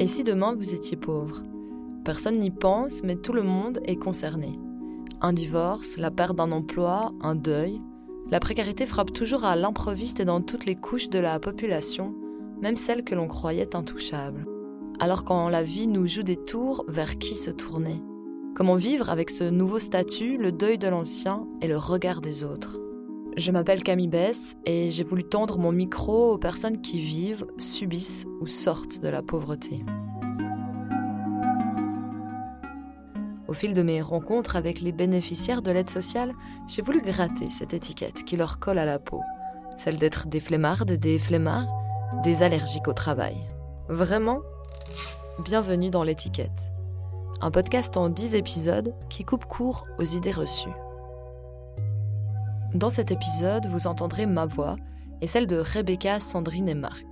Et 0.00 0.06
si 0.06 0.22
demain 0.22 0.54
vous 0.54 0.74
étiez 0.74 0.96
pauvre? 0.96 1.42
Personne 2.04 2.38
n'y 2.38 2.52
pense, 2.52 3.02
mais 3.02 3.16
tout 3.16 3.32
le 3.32 3.42
monde 3.42 3.80
est 3.84 3.96
concerné. 3.96 4.56
Un 5.20 5.32
divorce, 5.32 5.96
la 5.96 6.12
perte 6.12 6.36
d'un 6.36 6.52
emploi, 6.52 7.12
un 7.20 7.34
deuil. 7.34 7.80
La 8.30 8.38
précarité 8.38 8.86
frappe 8.86 9.12
toujours 9.12 9.44
à 9.44 9.56
l'improviste 9.56 10.20
et 10.20 10.24
dans 10.24 10.40
toutes 10.40 10.66
les 10.66 10.76
couches 10.76 11.08
de 11.08 11.18
la 11.18 11.40
population, 11.40 12.14
même 12.62 12.76
celles 12.76 13.02
que 13.02 13.16
l'on 13.16 13.26
croyait 13.26 13.74
intouchables. 13.74 14.46
Alors 15.00 15.24
quand 15.24 15.48
la 15.48 15.64
vie 15.64 15.88
nous 15.88 16.06
joue 16.06 16.22
des 16.22 16.36
tours, 16.36 16.84
vers 16.86 17.18
qui 17.18 17.34
se 17.34 17.50
tourner? 17.50 18.00
Comment 18.54 18.76
vivre 18.76 19.10
avec 19.10 19.30
ce 19.30 19.44
nouveau 19.44 19.80
statut, 19.80 20.36
le 20.36 20.52
deuil 20.52 20.78
de 20.78 20.88
l'ancien 20.88 21.44
et 21.60 21.66
le 21.66 21.76
regard 21.76 22.20
des 22.20 22.44
autres? 22.44 22.78
Je 23.36 23.52
m'appelle 23.52 23.82
Camille 23.82 24.08
Bess 24.08 24.56
et 24.64 24.90
j'ai 24.90 25.04
voulu 25.04 25.24
tendre 25.24 25.58
mon 25.58 25.72
micro 25.72 26.32
aux 26.32 26.38
personnes 26.38 26.80
qui 26.80 26.98
vivent, 26.98 27.46
subissent 27.58 28.26
ou 28.40 28.46
sortent 28.46 29.00
de 29.00 29.08
la 29.08 29.22
pauvreté. 29.22 29.84
Au 33.46 33.52
fil 33.54 33.72
de 33.72 33.82
mes 33.82 34.02
rencontres 34.02 34.56
avec 34.56 34.80
les 34.80 34.92
bénéficiaires 34.92 35.62
de 35.62 35.70
l'aide 35.70 35.88
sociale, 35.88 36.34
j'ai 36.66 36.82
voulu 36.82 37.00
gratter 37.00 37.48
cette 37.50 37.74
étiquette 37.74 38.24
qui 38.24 38.36
leur 38.36 38.58
colle 38.58 38.78
à 38.78 38.84
la 38.84 38.98
peau, 38.98 39.22
celle 39.76 39.96
d'être 39.96 40.26
des 40.26 40.40
flemmardes, 40.40 40.92
des 40.92 41.18
flemmards, 41.18 41.68
des 42.24 42.42
allergiques 42.42 42.88
au 42.88 42.92
travail. 42.92 43.36
Vraiment, 43.88 44.40
bienvenue 45.44 45.90
dans 45.90 46.02
l'étiquette 46.02 46.72
un 47.40 47.50
podcast 47.50 47.96
en 47.96 48.08
10 48.08 48.34
épisodes 48.34 48.94
qui 49.08 49.24
coupe 49.24 49.44
court 49.44 49.86
aux 49.98 50.04
idées 50.04 50.32
reçues. 50.32 50.74
Dans 52.74 52.90
cet 52.90 53.10
épisode, 53.10 53.66
vous 53.66 53.86
entendrez 53.86 54.26
ma 54.26 54.44
voix 54.44 54.76
et 55.22 55.26
celle 55.26 55.46
de 55.46 55.56
Rebecca, 55.56 56.20
Sandrine 56.20 56.68
et 56.68 56.74
Marc. 56.74 57.06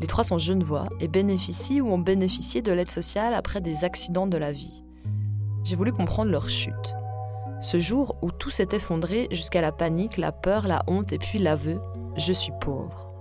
Les 0.00 0.06
trois 0.06 0.22
sont 0.22 0.36
voix 0.62 0.88
et 1.00 1.08
bénéficient 1.08 1.80
ou 1.80 1.90
ont 1.90 1.98
bénéficié 1.98 2.60
de 2.60 2.72
l'aide 2.72 2.90
sociale 2.90 3.32
après 3.32 3.62
des 3.62 3.84
accidents 3.84 4.26
de 4.26 4.36
la 4.36 4.52
vie. 4.52 4.84
J'ai 5.64 5.76
voulu 5.76 5.92
comprendre 5.92 6.30
leur 6.30 6.50
chute. 6.50 6.94
Ce 7.62 7.80
jour 7.80 8.16
où 8.20 8.30
tout 8.30 8.50
s'est 8.50 8.68
effondré 8.72 9.28
jusqu'à 9.30 9.62
la 9.62 9.72
panique, 9.72 10.18
la 10.18 10.30
peur, 10.30 10.68
la 10.68 10.82
honte 10.88 11.12
et 11.14 11.18
puis 11.18 11.38
l'aveu, 11.38 11.80
je 12.18 12.32
suis 12.34 12.52
pauvre. 12.60 13.11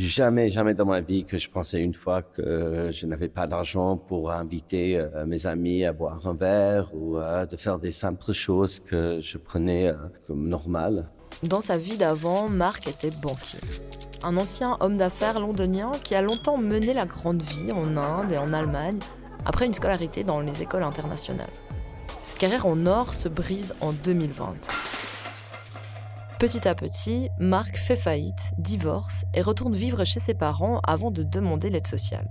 Jamais, 0.00 0.48
jamais 0.48 0.72
dans 0.72 0.86
ma 0.86 1.02
vie 1.02 1.26
que 1.26 1.36
je 1.36 1.50
pensais 1.50 1.78
une 1.78 1.92
fois 1.92 2.22
que 2.22 2.88
je 2.90 3.04
n'avais 3.04 3.28
pas 3.28 3.46
d'argent 3.46 3.98
pour 3.98 4.30
inviter 4.30 4.96
euh, 4.96 5.26
mes 5.26 5.46
amis 5.46 5.84
à 5.84 5.92
boire 5.92 6.26
un 6.26 6.32
verre 6.32 6.88
ou 6.94 7.18
euh, 7.18 7.44
de 7.44 7.54
faire 7.58 7.78
des 7.78 7.92
simples 7.92 8.32
choses 8.32 8.80
que 8.80 9.20
je 9.20 9.36
prenais 9.36 9.88
euh, 9.88 9.96
comme 10.26 10.48
normales. 10.48 11.10
Dans 11.42 11.60
sa 11.60 11.76
vie 11.76 11.98
d'avant, 11.98 12.48
Marc 12.48 12.88
était 12.88 13.10
banquier. 13.10 13.60
Un 14.22 14.38
ancien 14.38 14.78
homme 14.80 14.96
d'affaires 14.96 15.38
londonien 15.38 15.90
qui 16.02 16.14
a 16.14 16.22
longtemps 16.22 16.56
mené 16.56 16.94
la 16.94 17.04
grande 17.04 17.42
vie 17.42 17.70
en 17.70 17.94
Inde 17.98 18.32
et 18.32 18.38
en 18.38 18.54
Allemagne 18.54 19.00
après 19.44 19.66
une 19.66 19.74
scolarité 19.74 20.24
dans 20.24 20.40
les 20.40 20.62
écoles 20.62 20.82
internationales. 20.82 21.52
Cette 22.22 22.38
carrière 22.38 22.64
en 22.64 22.86
or 22.86 23.12
se 23.12 23.28
brise 23.28 23.74
en 23.82 23.92
2020. 23.92 24.89
Petit 26.40 26.66
à 26.66 26.74
petit, 26.74 27.28
Marc 27.38 27.76
fait 27.76 27.96
faillite, 27.96 28.54
divorce 28.56 29.26
et 29.34 29.42
retourne 29.42 29.74
vivre 29.74 30.04
chez 30.04 30.20
ses 30.20 30.32
parents 30.32 30.80
avant 30.88 31.10
de 31.10 31.22
demander 31.22 31.68
l'aide 31.68 31.86
sociale. 31.86 32.30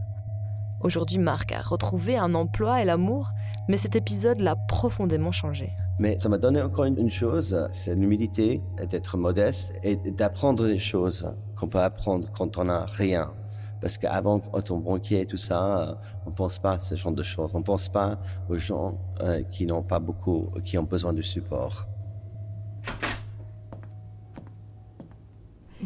Aujourd'hui, 0.81 1.19
Marc 1.19 1.52
a 1.52 1.61
retrouvé 1.61 2.17
un 2.17 2.33
emploi 2.33 2.81
et 2.81 2.85
l'amour, 2.85 3.30
mais 3.67 3.77
cet 3.77 3.95
épisode 3.95 4.39
l'a 4.39 4.55
profondément 4.55 5.31
changé. 5.31 5.69
Mais 5.99 6.17
ça 6.17 6.27
m'a 6.27 6.39
donné 6.39 6.59
encore 6.59 6.85
une 6.85 7.11
chose, 7.11 7.55
c'est 7.69 7.93
l'humilité, 7.93 8.63
d'être 8.89 9.15
modeste 9.15 9.73
et 9.83 9.95
d'apprendre 9.95 10.65
des 10.65 10.80
choses 10.80 11.31
qu'on 11.55 11.67
peut 11.67 11.77
apprendre 11.77 12.31
quand 12.31 12.57
on 12.57 12.63
n'a 12.63 12.85
rien. 12.85 13.31
Parce 13.80 13.99
qu'avant, 13.99 14.39
quand 14.39 14.71
on 14.71 14.80
banquier 14.80 15.21
et 15.21 15.25
tout 15.27 15.37
ça, 15.37 15.99
on 16.25 16.31
ne 16.31 16.35
pense 16.35 16.57
pas 16.57 16.71
à 16.71 16.80
ce 16.80 16.95
genre 16.95 17.14
de 17.14 17.21
choses. 17.21 17.52
On 17.53 17.59
ne 17.59 17.64
pense 17.64 17.89
pas 17.89 18.17
aux 18.49 18.58
gens 18.58 18.98
euh, 19.21 19.43
qui 19.43 19.67
n'ont 19.67 19.83
pas 19.83 19.99
beaucoup, 19.99 20.49
qui 20.65 20.80
ont 20.80 20.83
besoin 20.83 21.14
de 21.14 21.21
support. 21.21 21.87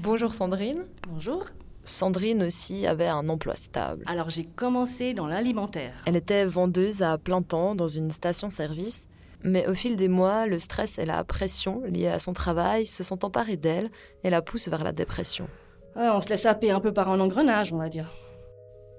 Bonjour 0.03 0.33
Sandrine. 0.33 0.83
Bonjour. 1.07 1.45
Sandrine 1.81 2.43
aussi 2.43 2.85
avait 2.85 3.07
un 3.07 3.29
emploi 3.29 3.55
stable. 3.55 4.03
Alors 4.05 4.29
j'ai 4.29 4.43
commencé 4.43 5.13
dans 5.13 5.27
l'alimentaire. 5.27 5.93
Elle 6.05 6.17
était 6.17 6.43
vendeuse 6.43 7.01
à 7.01 7.17
plein 7.17 7.41
temps 7.41 7.73
dans 7.73 7.87
une 7.87 8.11
station-service, 8.11 9.07
mais 9.45 9.65
au 9.65 9.73
fil 9.73 9.95
des 9.95 10.09
mois, 10.09 10.45
le 10.45 10.59
stress 10.59 10.99
et 10.99 11.05
la 11.05 11.23
pression 11.23 11.83
liées 11.85 12.09
à 12.09 12.19
son 12.19 12.33
travail 12.33 12.85
se 12.85 13.01
sont 13.01 13.23
emparés 13.23 13.55
d'elle 13.55 13.89
et 14.25 14.29
la 14.29 14.41
poussent 14.41 14.67
vers 14.67 14.83
la 14.83 14.91
dépression. 14.91 15.47
on 15.95 16.19
se 16.19 16.27
laisse 16.27 16.45
happer 16.45 16.71
un 16.71 16.81
peu 16.81 16.91
par 16.91 17.09
un 17.09 17.21
engrenage, 17.21 17.71
on 17.71 17.77
va 17.77 17.87
dire. 17.87 18.11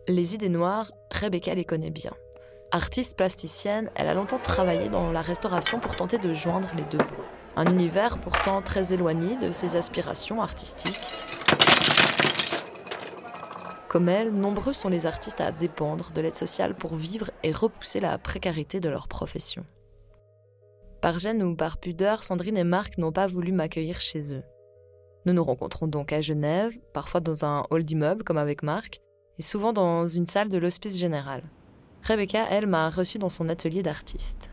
Les 0.08 0.34
idées 0.34 0.48
noires, 0.48 0.90
Rebecca 1.10 1.54
les 1.54 1.66
connaît 1.66 1.90
bien. 1.90 2.12
Artiste 2.70 3.14
plasticienne, 3.14 3.90
elle 3.94 4.08
a 4.08 4.14
longtemps 4.14 4.38
travaillé 4.38 4.88
dans 4.88 5.12
la 5.12 5.20
restauration 5.20 5.80
pour 5.80 5.96
tenter 5.96 6.16
de 6.16 6.32
joindre 6.32 6.70
les 6.78 6.84
deux 6.84 6.96
bouts. 6.96 7.43
Un 7.56 7.66
univers 7.66 8.18
pourtant 8.18 8.62
très 8.62 8.92
éloigné 8.92 9.36
de 9.36 9.52
ses 9.52 9.76
aspirations 9.76 10.42
artistiques. 10.42 11.00
Comme 13.88 14.08
elle, 14.08 14.32
nombreux 14.32 14.72
sont 14.72 14.88
les 14.88 15.06
artistes 15.06 15.40
à 15.40 15.52
dépendre 15.52 16.10
de 16.10 16.20
l'aide 16.20 16.34
sociale 16.34 16.74
pour 16.74 16.96
vivre 16.96 17.30
et 17.44 17.52
repousser 17.52 18.00
la 18.00 18.18
précarité 18.18 18.80
de 18.80 18.88
leur 18.88 19.06
profession. 19.06 19.64
Par 21.00 21.20
gêne 21.20 21.44
ou 21.44 21.54
par 21.54 21.78
pudeur, 21.78 22.24
Sandrine 22.24 22.56
et 22.56 22.64
Marc 22.64 22.98
n'ont 22.98 23.12
pas 23.12 23.28
voulu 23.28 23.52
m'accueillir 23.52 24.00
chez 24.00 24.34
eux. 24.34 24.42
Nous 25.26 25.32
nous 25.32 25.44
rencontrons 25.44 25.86
donc 25.86 26.12
à 26.12 26.20
Genève, 26.20 26.76
parfois 26.92 27.20
dans 27.20 27.44
un 27.44 27.64
hall 27.70 27.84
d'immeuble 27.84 28.24
comme 28.24 28.38
avec 28.38 28.64
Marc, 28.64 29.00
et 29.38 29.42
souvent 29.42 29.72
dans 29.72 30.08
une 30.08 30.26
salle 30.26 30.48
de 30.48 30.58
l'hospice 30.58 30.98
général. 30.98 31.44
Rebecca, 32.02 32.46
elle, 32.50 32.66
m'a 32.66 32.90
reçue 32.90 33.18
dans 33.18 33.28
son 33.28 33.48
atelier 33.48 33.82
d'artiste. 33.84 34.50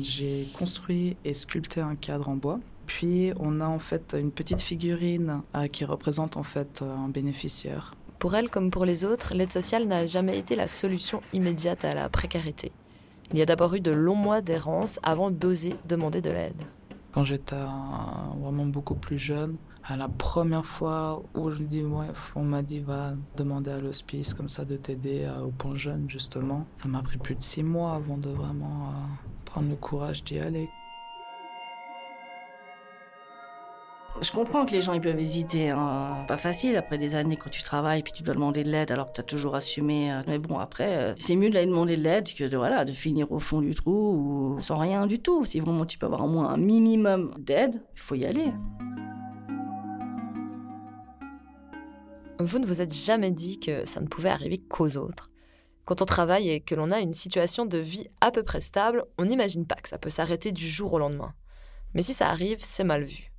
J'ai 0.00 0.46
construit 0.58 1.16
et 1.24 1.34
sculpté 1.34 1.80
un 1.80 1.94
cadre 1.94 2.28
en 2.28 2.36
bois. 2.36 2.60
Puis 2.86 3.32
on 3.38 3.60
a 3.60 3.66
en 3.66 3.78
fait 3.78 4.16
une 4.18 4.32
petite 4.32 4.60
figurine 4.60 5.42
euh, 5.54 5.66
qui 5.68 5.84
représente 5.84 6.36
en 6.36 6.42
fait 6.42 6.80
euh, 6.82 6.96
un 6.96 7.08
bénéficiaire. 7.08 7.94
Pour 8.18 8.34
elle 8.34 8.48
comme 8.48 8.70
pour 8.70 8.84
les 8.84 9.04
autres, 9.04 9.34
l'aide 9.34 9.52
sociale 9.52 9.86
n'a 9.86 10.06
jamais 10.06 10.38
été 10.38 10.56
la 10.56 10.66
solution 10.66 11.22
immédiate 11.32 11.84
à 11.84 11.94
la 11.94 12.08
précarité. 12.08 12.72
Il 13.32 13.38
y 13.38 13.42
a 13.42 13.46
d'abord 13.46 13.74
eu 13.74 13.80
de 13.80 13.90
longs 13.90 14.14
mois 14.14 14.40
d'errance 14.40 14.98
avant 15.02 15.30
d'oser 15.30 15.76
demander 15.86 16.22
de 16.22 16.30
l'aide. 16.30 16.62
Quand 17.12 17.24
j'étais 17.24 17.56
vraiment 18.40 18.66
beaucoup 18.66 18.94
plus 18.94 19.18
jeune, 19.18 19.56
à 19.84 19.96
la 19.96 20.08
première 20.08 20.66
fois 20.66 21.22
où 21.34 21.50
je 21.50 21.62
dis 21.62 21.82
ouais, 21.82 22.06
on 22.34 22.42
m'a 22.42 22.62
dit 22.62 22.80
va 22.80 23.14
demander 23.36 23.70
à 23.70 23.80
l'hospice 23.80 24.34
comme 24.34 24.48
ça 24.48 24.64
de 24.64 24.76
t'aider 24.76 25.24
euh, 25.24 25.40
au 25.42 25.50
point 25.50 25.74
jeune 25.76 26.08
justement. 26.08 26.66
Ça 26.76 26.88
m'a 26.88 27.02
pris 27.02 27.18
plus 27.18 27.34
de 27.34 27.42
six 27.42 27.62
mois 27.62 27.94
avant 27.94 28.18
de 28.18 28.30
vraiment 28.30 28.92
prendre 29.48 29.68
le 29.68 29.76
courage 29.76 30.22
d'y 30.24 30.38
aller. 30.38 30.68
Je 34.20 34.32
comprends 34.32 34.66
que 34.66 34.72
les 34.72 34.80
gens 34.80 34.94
ils 34.94 35.00
peuvent 35.00 35.18
hésiter. 35.18 35.70
Hein. 35.70 36.24
Pas 36.26 36.36
facile 36.36 36.76
après 36.76 36.98
des 36.98 37.14
années 37.14 37.36
quand 37.36 37.50
tu 37.50 37.62
travailles 37.62 38.02
puis 38.02 38.12
tu 38.12 38.24
dois 38.24 38.34
demander 38.34 38.64
de 38.64 38.70
l'aide 38.70 38.90
alors 38.90 39.08
que 39.08 39.14
tu 39.14 39.20
as 39.20 39.24
toujours 39.24 39.54
assumé. 39.54 40.12
Euh. 40.12 40.20
Mais 40.26 40.38
bon, 40.38 40.58
après, 40.58 40.96
euh, 40.96 41.14
c'est 41.18 41.36
mieux 41.36 41.50
d'aller 41.50 41.66
demander 41.66 41.96
de 41.96 42.02
l'aide 42.02 42.28
que 42.34 42.44
de, 42.44 42.56
voilà, 42.56 42.84
de 42.84 42.92
finir 42.92 43.30
au 43.30 43.38
fond 43.38 43.60
du 43.60 43.74
trou 43.74 44.56
ou 44.56 44.60
sans 44.60 44.76
rien 44.76 45.06
du 45.06 45.20
tout. 45.20 45.44
Si 45.44 45.60
vraiment 45.60 45.86
tu 45.86 45.98
peux 45.98 46.06
avoir 46.06 46.24
au 46.24 46.28
moins 46.28 46.48
un 46.48 46.56
minimum 46.56 47.32
d'aide, 47.38 47.82
il 47.94 48.00
faut 48.00 48.16
y 48.16 48.24
aller. 48.24 48.52
Vous 52.40 52.58
ne 52.58 52.66
vous 52.66 52.82
êtes 52.82 52.94
jamais 52.94 53.30
dit 53.30 53.60
que 53.60 53.84
ça 53.84 54.00
ne 54.00 54.06
pouvait 54.06 54.30
arriver 54.30 54.58
qu'aux 54.58 54.96
autres 54.96 55.30
quand 55.88 56.02
on 56.02 56.04
travaille 56.04 56.50
et 56.50 56.60
que 56.60 56.74
l'on 56.74 56.90
a 56.90 57.00
une 57.00 57.14
situation 57.14 57.64
de 57.64 57.78
vie 57.78 58.08
à 58.20 58.30
peu 58.30 58.42
près 58.42 58.60
stable, 58.60 59.06
on 59.16 59.24
n'imagine 59.24 59.66
pas 59.66 59.76
que 59.76 59.88
ça 59.88 59.96
peut 59.96 60.10
s'arrêter 60.10 60.52
du 60.52 60.68
jour 60.68 60.92
au 60.92 60.98
lendemain. 60.98 61.32
Mais 61.94 62.02
si 62.02 62.12
ça 62.12 62.28
arrive, 62.28 62.58
c'est 62.60 62.84
mal 62.84 63.04
vu. 63.04 63.32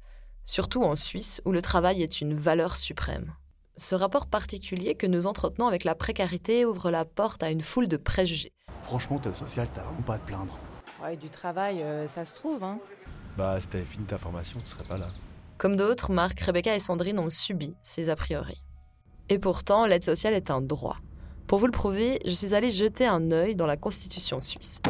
Surtout 0.46 0.82
en 0.82 0.96
Suisse, 0.96 1.44
où 1.46 1.52
le 1.52 1.62
travail 1.62 2.02
est 2.02 2.22
une 2.22 2.34
valeur 2.34 2.76
suprême. 2.76 3.36
Ce 3.78 3.94
rapport 3.94 4.26
particulier 4.26 4.96
que 4.96 5.06
nous 5.06 5.28
entretenons 5.28 5.68
avec 5.68 5.84
la 5.84 5.94
précarité 5.94 6.66
ouvre 6.66 6.90
la 6.90 7.06
porte 7.06 7.44
à 7.44 7.52
une 7.52 7.62
foule 7.62 7.88
de 7.88 7.98
préjugés. 7.98 8.52
Franchement, 8.82 9.20
ta 9.20 9.32
social, 9.36 9.68
t'as 9.76 9.84
vraiment 9.84 10.02
pas 10.02 10.16
à 10.16 10.18
te 10.18 10.26
plaindre. 10.26 10.58
Ouais, 11.04 11.18
du 11.18 11.30
travail, 11.30 11.84
euh, 11.84 12.08
ça 12.08 12.26
se 12.26 12.34
trouve, 12.34 12.64
hein. 12.64 12.80
Bah, 13.38 13.62
si 13.62 13.68
t'avais 13.68 13.86
fini 13.86 14.06
ta 14.06 14.18
formation, 14.18 14.60
tu 14.60 14.66
serais 14.66 14.86
pas 14.86 14.98
là. 14.98 15.10
Comme 15.60 15.76
d'autres, 15.76 16.12
Marc, 16.12 16.40
Rebecca 16.40 16.76
et 16.76 16.80
Sandrine 16.80 17.20
ont 17.20 17.30
subi 17.30 17.76
ces 17.84 18.10
a 18.10 18.16
priori. 18.16 18.64
Et 19.30 19.38
pourtant, 19.38 19.86
l'aide 19.86 20.04
sociale 20.04 20.34
est 20.34 20.50
un 20.50 20.62
droit. 20.62 20.98
Pour 21.50 21.58
vous 21.58 21.66
le 21.66 21.72
prouver, 21.72 22.20
je 22.28 22.30
suis 22.30 22.54
allée 22.54 22.70
jeter 22.70 23.08
un 23.08 23.32
œil 23.32 23.56
dans 23.56 23.66
la 23.66 23.76
Constitution 23.76 24.40
suisse. 24.40 24.82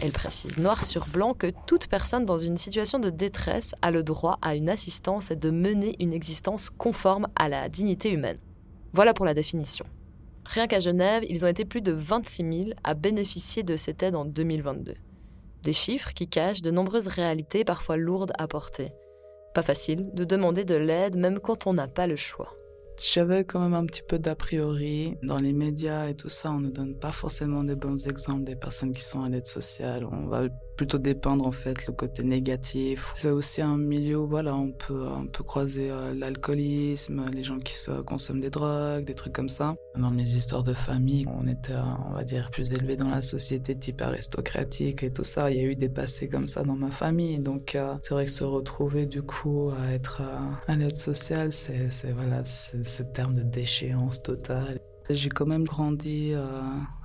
Elle 0.00 0.12
précise 0.12 0.58
noir 0.58 0.84
sur 0.84 1.08
blanc 1.08 1.34
que 1.34 1.48
toute 1.66 1.88
personne 1.88 2.24
dans 2.24 2.38
une 2.38 2.56
situation 2.56 3.00
de 3.00 3.10
détresse 3.10 3.74
a 3.82 3.90
le 3.90 4.04
droit 4.04 4.38
à 4.42 4.54
une 4.54 4.68
assistance 4.68 5.32
et 5.32 5.36
de 5.36 5.50
mener 5.50 5.96
une 5.98 6.12
existence 6.12 6.70
conforme 6.70 7.26
à 7.34 7.48
la 7.48 7.68
dignité 7.68 8.12
humaine. 8.12 8.38
Voilà 8.92 9.12
pour 9.12 9.24
la 9.24 9.34
définition. 9.34 9.86
Rien 10.44 10.68
qu'à 10.68 10.78
Genève, 10.78 11.24
ils 11.28 11.44
ont 11.44 11.48
été 11.48 11.64
plus 11.64 11.82
de 11.82 11.90
26 11.90 12.62
000 12.66 12.70
à 12.84 12.94
bénéficier 12.94 13.64
de 13.64 13.74
cette 13.74 14.04
aide 14.04 14.14
en 14.14 14.24
2022. 14.24 14.94
Des 15.64 15.72
chiffres 15.72 16.14
qui 16.14 16.28
cachent 16.28 16.62
de 16.62 16.70
nombreuses 16.70 17.08
réalités 17.08 17.64
parfois 17.64 17.96
lourdes 17.96 18.32
à 18.38 18.46
porter. 18.46 18.92
Pas 19.52 19.62
facile 19.62 20.10
de 20.14 20.22
demander 20.22 20.64
de 20.64 20.76
l'aide 20.76 21.16
même 21.16 21.40
quand 21.40 21.66
on 21.66 21.72
n'a 21.72 21.88
pas 21.88 22.06
le 22.06 22.14
choix. 22.14 22.54
J'avais 23.00 23.44
quand 23.44 23.60
même 23.60 23.74
un 23.74 23.86
petit 23.86 24.02
peu 24.02 24.18
d'a 24.18 24.34
priori. 24.34 25.16
Dans 25.22 25.38
les 25.38 25.52
médias 25.52 26.08
et 26.08 26.14
tout 26.14 26.28
ça, 26.28 26.50
on 26.50 26.58
ne 26.58 26.70
donne 26.70 26.98
pas 26.98 27.12
forcément 27.12 27.62
des 27.62 27.76
bons 27.76 28.08
exemples 28.08 28.44
des 28.44 28.56
personnes 28.56 28.92
qui 28.92 29.02
sont 29.02 29.22
à 29.22 29.28
l'aide 29.28 29.46
sociale. 29.46 30.04
On 30.04 30.26
va 30.26 30.48
plutôt 30.78 30.98
dépeindre 30.98 31.46
en 31.46 31.50
fait 31.50 31.86
le 31.86 31.92
côté 31.92 32.22
négatif. 32.22 33.10
C'est 33.14 33.30
aussi 33.30 33.60
un 33.60 33.76
milieu 33.76 34.20
où 34.20 34.28
voilà, 34.28 34.54
on 34.54 34.70
peut 34.70 35.08
un 35.08 35.26
peu 35.26 35.42
croiser 35.42 35.90
euh, 35.90 36.14
l'alcoolisme, 36.14 37.26
les 37.32 37.42
gens 37.42 37.58
qui 37.58 37.74
consomment 38.06 38.40
des 38.40 38.48
drogues, 38.48 39.04
des 39.04 39.14
trucs 39.14 39.34
comme 39.34 39.48
ça. 39.48 39.74
Dans 39.96 40.12
mes 40.12 40.22
histoires 40.22 40.62
de 40.62 40.74
famille, 40.74 41.26
on 41.28 41.48
était, 41.48 41.74
on 42.08 42.12
va 42.12 42.22
dire, 42.22 42.50
plus 42.52 42.72
élevé 42.72 42.94
dans 42.94 43.08
la 43.08 43.22
société 43.22 43.76
type 43.76 44.00
aristocratique 44.00 45.02
et 45.02 45.12
tout 45.12 45.24
ça. 45.24 45.50
Il 45.50 45.56
y 45.56 45.60
a 45.60 45.64
eu 45.64 45.74
des 45.74 45.88
passés 45.88 46.28
comme 46.28 46.46
ça 46.46 46.62
dans 46.62 46.76
ma 46.76 46.92
famille. 46.92 47.40
Donc 47.40 47.74
euh, 47.74 47.94
c'est 48.02 48.14
vrai 48.14 48.26
que 48.26 48.30
se 48.30 48.44
retrouver 48.44 49.06
du 49.06 49.22
coup 49.22 49.70
à 49.70 49.92
être 49.92 50.22
euh, 50.22 50.72
à 50.72 50.76
l'aide 50.76 50.96
sociale, 50.96 51.52
c'est 51.52 52.12
voilà, 52.12 52.44
ce 52.44 53.02
terme 53.02 53.34
de 53.34 53.42
déchéance 53.42 54.22
totale. 54.22 54.78
J'ai 55.10 55.30
quand 55.30 55.46
même 55.46 55.64
grandi 55.64 56.32
euh, 56.34 56.62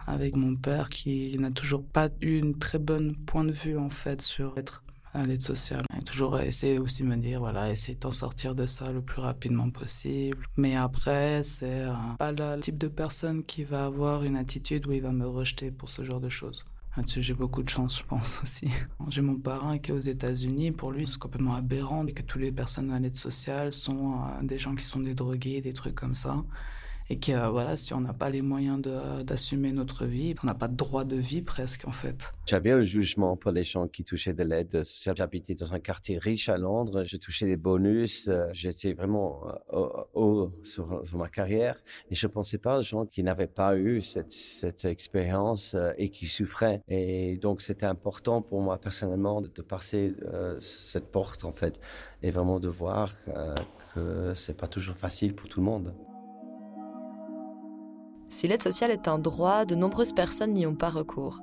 avec 0.07 0.35
mon 0.35 0.55
père 0.55 0.89
qui 0.89 1.35
n'a 1.37 1.51
toujours 1.51 1.83
pas 1.83 2.09
eu 2.21 2.37
une 2.37 2.57
très 2.57 2.79
bonne 2.79 3.15
point 3.15 3.43
de 3.43 3.51
vue 3.51 3.77
en 3.77 3.89
fait 3.89 4.21
sur 4.21 4.57
être 4.57 4.83
à 5.13 5.23
l'aide 5.23 5.41
sociale. 5.41 5.83
A 5.95 6.01
toujours 6.01 6.39
essayé 6.39 6.79
aussi 6.79 7.03
de 7.03 7.07
me 7.07 7.17
dire 7.17 7.39
voilà, 7.39 7.69
essaye 7.69 7.95
d'en 7.95 8.11
sortir 8.11 8.55
de 8.55 8.65
ça 8.65 8.91
le 8.91 9.01
plus 9.01 9.21
rapidement 9.21 9.69
possible. 9.69 10.47
Mais 10.57 10.75
après, 10.75 11.43
c'est 11.43 11.83
euh, 11.83 11.93
pas 12.17 12.31
le 12.31 12.59
type 12.59 12.77
de 12.77 12.87
personne 12.87 13.43
qui 13.43 13.63
va 13.63 13.85
avoir 13.85 14.23
une 14.23 14.35
attitude 14.35 14.87
où 14.87 14.91
il 14.91 15.01
va 15.01 15.11
me 15.11 15.27
rejeter 15.27 15.71
pour 15.71 15.89
ce 15.89 16.03
genre 16.03 16.19
de 16.19 16.29
choses. 16.29 16.65
Là-dessus, 16.97 17.23
j'ai 17.23 17.33
beaucoup 17.33 17.63
de 17.63 17.69
chance, 17.69 17.99
je 17.99 18.03
pense 18.03 18.39
aussi. 18.43 18.69
J'ai 19.09 19.21
mon 19.21 19.35
parrain 19.35 19.77
qui 19.77 19.91
est 19.91 19.93
aux 19.93 19.99
États-Unis. 19.99 20.71
Pour 20.71 20.91
lui, 20.91 21.07
c'est 21.07 21.19
complètement 21.19 21.55
aberrant 21.55 22.05
que 22.05 22.21
toutes 22.21 22.41
les 22.41 22.51
personnes 22.51 22.91
à 22.91 22.99
l'aide 22.99 23.15
sociale 23.15 23.71
sont 23.71 24.13
euh, 24.13 24.43
des 24.43 24.57
gens 24.57 24.75
qui 24.75 24.85
sont 24.85 24.99
des 24.99 25.13
drogués, 25.13 25.61
des 25.61 25.73
trucs 25.73 25.95
comme 25.95 26.15
ça 26.15 26.43
et 27.09 27.19
que 27.19 27.49
voilà, 27.49 27.75
si 27.75 27.93
on 27.93 28.01
n'a 28.01 28.13
pas 28.13 28.29
les 28.29 28.41
moyens 28.41 28.81
d'assumer 29.23 29.71
notre 29.71 30.05
vie, 30.05 30.33
on 30.43 30.47
n'a 30.47 30.53
pas 30.53 30.67
de 30.67 30.75
droit 30.75 31.05
de 31.05 31.15
vie 31.15 31.41
presque 31.41 31.87
en 31.87 31.91
fait. 31.91 32.31
J'avais 32.45 32.71
un 32.71 32.81
jugement 32.81 33.35
pour 33.35 33.51
les 33.51 33.63
gens 33.63 33.87
qui 33.87 34.03
touchaient 34.03 34.33
de 34.33 34.43
l'aide 34.43 34.83
sociale. 34.83 35.15
J'habitais 35.17 35.55
dans 35.55 35.73
un 35.73 35.79
quartier 35.79 36.17
riche 36.17 36.49
à 36.49 36.57
Londres, 36.57 37.03
je 37.05 37.17
touchais 37.17 37.45
des 37.45 37.57
bonus, 37.57 38.27
euh, 38.27 38.47
j'étais 38.53 38.93
vraiment 38.93 39.43
euh, 39.73 39.87
haut, 40.13 40.51
sur, 40.63 41.03
ma 41.13 41.29
carrière 41.29 41.75
et 42.09 42.15
je 42.15 42.27
ne 42.27 42.31
pensais 42.31 42.57
pas 42.57 42.79
aux 42.79 42.81
gens 42.81 43.05
qui 43.05 43.23
n'avaient 43.23 43.47
pas 43.47 43.77
eu 43.77 44.01
cette, 44.01 44.85
expérience 44.85 45.75
euh, 45.75 45.91
et 45.97 46.09
qui 46.09 46.27
souffraient. 46.27 46.81
Et 46.87 47.37
donc 47.37 47.61
c'était 47.61 47.85
important 47.85 48.41
pour 48.41 48.61
moi 48.61 48.77
personnellement 48.77 49.41
de, 49.41 49.49
passer 49.63 50.13
cette 50.59 51.09
porte 51.09 51.45
en 51.45 51.53
fait 51.53 51.79
et 52.21 52.31
vraiment 52.31 52.59
de 52.59 52.67
voir 52.67 53.13
que 53.95 54.33
c'est 54.35 54.57
pas 54.57 54.67
toujours 54.67 54.97
facile 54.97 55.33
pour 55.33 55.47
tout 55.47 55.61
le 55.61 55.65
monde. 55.65 55.93
Si 58.33 58.47
l'aide 58.47 58.63
sociale 58.63 58.89
est 58.89 59.07
un 59.07 59.19
droit, 59.19 59.63
de 59.63 59.75
nombreuses 59.75 60.11
personnes 60.11 60.53
n'y 60.53 60.65
ont 60.65 60.73
pas 60.73 60.89
recours. 60.89 61.39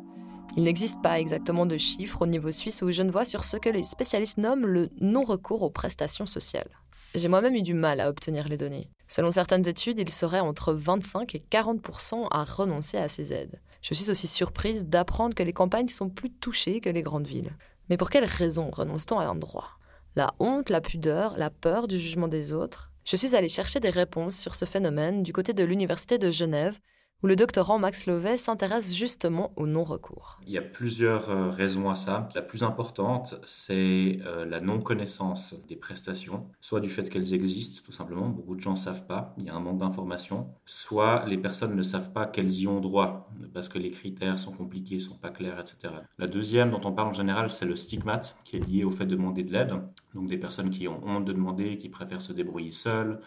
Il 0.57 0.65
n'existe 0.65 1.01
pas 1.01 1.21
exactement 1.21 1.65
de 1.65 1.77
chiffres 1.77 2.23
au 2.23 2.27
niveau 2.27 2.51
suisse 2.51 2.83
ou 2.83 2.91
vois 3.13 3.25
sur 3.25 3.45
ce 3.45 3.59
que 3.59 3.69
les 3.69 3.85
spécialistes 3.85 4.39
nomment 4.39 4.67
le 4.67 4.89
non-recours 5.01 5.63
aux 5.63 5.71
prestations 5.71 6.27
sociales. 6.27 6.69
J'ai 7.15 7.29
moi-même 7.29 7.55
eu 7.55 7.63
du 7.63 7.75
mal 7.75 8.01
à 8.01 8.09
obtenir 8.09 8.49
les 8.49 8.57
données. 8.57 8.91
Selon 9.07 9.31
certaines 9.31 9.69
études, 9.69 10.01
il 10.01 10.11
serait 10.11 10.41
entre 10.41 10.73
25 10.73 11.33
et 11.37 11.45
40% 11.49 12.27
à 12.29 12.43
renoncer 12.43 12.99
à 12.99 13.09
ces 13.09 13.33
aides. 13.33 13.61
Je 13.83 13.95
suis 13.95 14.11
aussi 14.11 14.27
surprise 14.27 14.85
d'apprendre 14.85 15.37
que 15.37 15.45
les 15.45 15.53
campagnes 15.53 15.87
sont 15.87 16.11
plus 16.11 16.33
touchées 16.33 16.81
que 16.81 16.91
les 16.91 17.03
grandes 17.03 17.29
villes. 17.29 17.53
Mais 17.89 17.97
pour 17.97 18.11
quelles 18.11 18.25
raisons 18.25 18.69
renonce-t-on 18.69 19.21
à 19.21 19.27
un 19.27 19.37
droit? 19.37 19.79
La 20.17 20.33
honte, 20.41 20.71
la 20.71 20.81
pudeur, 20.81 21.39
la 21.39 21.51
peur 21.51 21.87
du 21.87 22.01
jugement 22.01 22.27
des 22.27 22.53
autres? 22.53 22.90
Je 23.05 23.17
suis 23.17 23.35
allée 23.35 23.49
chercher 23.49 23.81
des 23.81 23.91
réponses 23.91 24.39
sur 24.39 24.55
ce 24.55 24.65
phénomène 24.65 25.23
du 25.23 25.33
côté 25.33 25.53
de 25.53 25.65
l'Université 25.65 26.19
de 26.19 26.31
Genève, 26.31 26.79
où 27.23 27.27
le 27.27 27.37
doctorant 27.37 27.79
Max 27.79 28.07
Lovet 28.07 28.37
s'intéresse 28.37 28.95
justement 28.95 29.53
au 29.57 29.67
non-recours. 29.67 30.41
Il 30.47 30.53
y 30.53 30.59
a 30.59 30.63
plusieurs 30.63 31.29
euh, 31.29 31.51
raisons 31.51 31.91
à 31.91 31.95
ça. 31.95 32.29
La 32.35 32.43
plus 32.43 32.63
importante, 32.63 33.41
c'est 33.47 34.21
euh, 34.25 34.47
la 34.47 34.61
non-connaissance 34.61 35.67
des 35.69 35.77
prestations, 35.77 36.47
soit 36.61 36.81
du 36.81 36.89
fait 36.89 37.09
qu'elles 37.11 37.35
existent, 37.35 37.83
tout 37.85 37.93
simplement, 37.93 38.29
beaucoup 38.29 38.55
de 38.55 38.61
gens 38.61 38.73
ne 38.73 38.77
savent 38.77 39.07
pas, 39.07 39.35
il 39.39 39.45
y 39.45 39.51
a 39.51 39.55
un 39.55 39.61
manque 39.61 39.79
d'informations, 39.79 40.49
soit 40.65 41.25
les 41.27 41.39
personnes 41.39 41.75
ne 41.75 41.83
savent 41.83 42.13
pas 42.13 42.27
qu'elles 42.27 42.53
y 42.53 42.67
ont 42.67 42.81
droit, 42.81 43.31
parce 43.53 43.69
que 43.69 43.79
les 43.79 43.91
critères 43.91 44.39
sont 44.39 44.53
compliqués, 44.53 44.99
sont 44.99 45.17
pas 45.17 45.31
clairs, 45.31 45.61
etc. 45.61 45.95
La 46.19 46.27
deuxième 46.27 46.71
dont 46.71 46.81
on 46.85 46.93
parle 46.93 47.09
en 47.09 47.13
général, 47.13 47.51
c'est 47.51 47.67
le 47.67 47.77
stigmate, 47.77 48.37
qui 48.45 48.57
est 48.57 48.67
lié 48.67 48.85
au 48.85 48.91
fait 48.91 49.07
de 49.07 49.15
demander 49.15 49.43
de 49.43 49.53
l'aide, 49.53 49.75
donc 50.15 50.29
des 50.29 50.39
personnes 50.39 50.71
qui 50.71 50.89
ont 50.89 51.01
honte 51.07 51.25
de 51.25 51.33
demander, 51.33 51.77
qui 51.77 51.89
préfèrent 51.89 52.23
se 52.23 52.33
débrouiller 52.33 52.73
seules, 52.73 53.21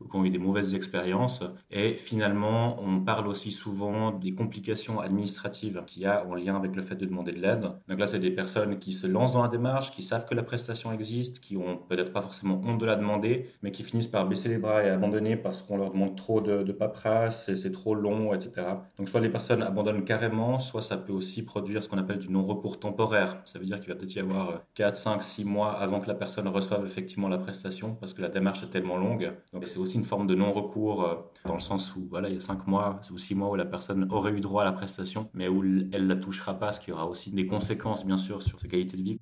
ou 0.00 0.08
qui 0.08 0.16
ont 0.16 0.24
eu 0.24 0.30
des 0.30 0.38
mauvaises 0.38 0.74
expériences. 0.74 1.42
Et 1.70 1.96
finalement, 1.96 2.80
on 2.82 3.00
parle 3.00 3.28
aussi 3.28 3.52
souvent 3.52 4.12
des 4.12 4.34
complications 4.34 5.00
administratives 5.00 5.82
qu'il 5.86 6.02
y 6.02 6.06
a 6.06 6.26
en 6.26 6.34
lien 6.34 6.56
avec 6.56 6.74
le 6.74 6.82
fait 6.82 6.96
de 6.96 7.06
demander 7.06 7.32
de 7.32 7.40
l'aide. 7.40 7.62
Donc 7.88 7.98
là, 7.98 8.06
c'est 8.06 8.18
des 8.18 8.30
personnes 8.30 8.78
qui 8.78 8.92
se 8.92 9.06
lancent 9.06 9.32
dans 9.32 9.42
la 9.42 9.48
démarche, 9.48 9.92
qui 9.92 10.02
savent 10.02 10.26
que 10.26 10.34
la 10.34 10.42
prestation 10.42 10.92
existe, 10.92 11.40
qui 11.40 11.56
ont 11.56 11.78
peut-être 11.88 12.12
pas 12.12 12.22
forcément 12.22 12.60
honte 12.64 12.80
de 12.80 12.86
la 12.86 12.96
demander, 12.96 13.50
mais 13.62 13.70
qui 13.70 13.82
finissent 13.82 14.06
par 14.06 14.26
baisser 14.26 14.48
les 14.48 14.58
bras 14.58 14.82
et 14.82 14.88
abandonner 14.88 15.36
parce 15.36 15.62
qu'on 15.62 15.76
leur 15.76 15.90
demande 15.90 16.16
trop 16.16 16.40
de, 16.40 16.62
de 16.62 16.72
paperasse, 16.72 17.52
c'est 17.54 17.72
trop 17.72 17.94
long, 17.94 18.32
etc. 18.34 18.66
Donc 18.98 19.08
soit 19.08 19.20
les 19.20 19.28
personnes 19.28 19.62
abandonnent 19.62 20.04
carrément, 20.04 20.58
soit 20.58 20.82
ça 20.82 20.96
peut 20.96 21.12
aussi 21.12 21.44
produire 21.44 21.82
ce 21.82 21.88
qu'on 21.88 21.98
appelle 21.98 22.18
du 22.18 22.30
non-recours 22.30 22.78
temporaire. 22.78 23.40
Ça 23.44 23.58
veut 23.58 23.64
dire 23.64 23.80
qu'il 23.80 23.88
va 23.88 23.96
peut-être 23.96 24.14
y 24.14 24.20
avoir 24.20 24.62
4, 24.74 24.96
5, 24.96 25.22
6 25.22 25.44
mois 25.44 25.72
avant 25.72 26.00
que 26.00 26.08
la 26.08 26.14
personne 26.14 26.48
reçoive 26.48 26.84
effectivement 26.84 27.28
la 27.28 27.38
prestation 27.38 27.94
parce 27.94 28.14
que 28.14 28.22
la 28.22 28.28
démarche 28.28 28.62
est 28.62 28.70
tellement 28.70 28.96
longue. 28.96 29.32
Donc 29.52 29.66
c'est 29.66 29.78
aussi 29.78 29.89
une 29.94 30.04
forme 30.04 30.26
de 30.26 30.34
non-recours 30.34 31.04
euh, 31.04 31.14
dans 31.46 31.54
le 31.54 31.60
sens 31.60 31.94
où 31.96 32.06
voilà, 32.10 32.28
il 32.28 32.34
y 32.34 32.36
a 32.36 32.40
cinq 32.40 32.66
mois 32.66 33.00
ou 33.10 33.18
six 33.18 33.34
mois 33.34 33.50
où 33.50 33.56
la 33.56 33.64
personne 33.64 34.06
aurait 34.10 34.32
eu 34.32 34.40
droit 34.40 34.62
à 34.62 34.64
la 34.64 34.72
prestation, 34.72 35.28
mais 35.34 35.48
où 35.48 35.62
elle 35.62 36.04
ne 36.04 36.08
la 36.08 36.16
touchera 36.16 36.58
pas, 36.58 36.72
ce 36.72 36.80
qui 36.80 36.92
aura 36.92 37.06
aussi 37.06 37.30
des 37.30 37.46
conséquences 37.46 38.04
bien 38.04 38.16
sûr 38.16 38.42
sur 38.42 38.58
ses 38.58 38.68
qualités 38.68 38.96
de 38.96 39.02
vie. 39.02 39.20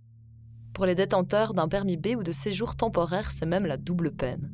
Pour 0.74 0.86
les 0.86 0.94
détenteurs 0.94 1.54
d'un 1.54 1.66
permis 1.66 1.96
B 1.96 2.14
ou 2.16 2.22
de 2.22 2.30
séjour 2.30 2.76
temporaire, 2.76 3.32
c'est 3.32 3.46
même 3.46 3.66
la 3.66 3.76
double 3.76 4.12
peine. 4.12 4.52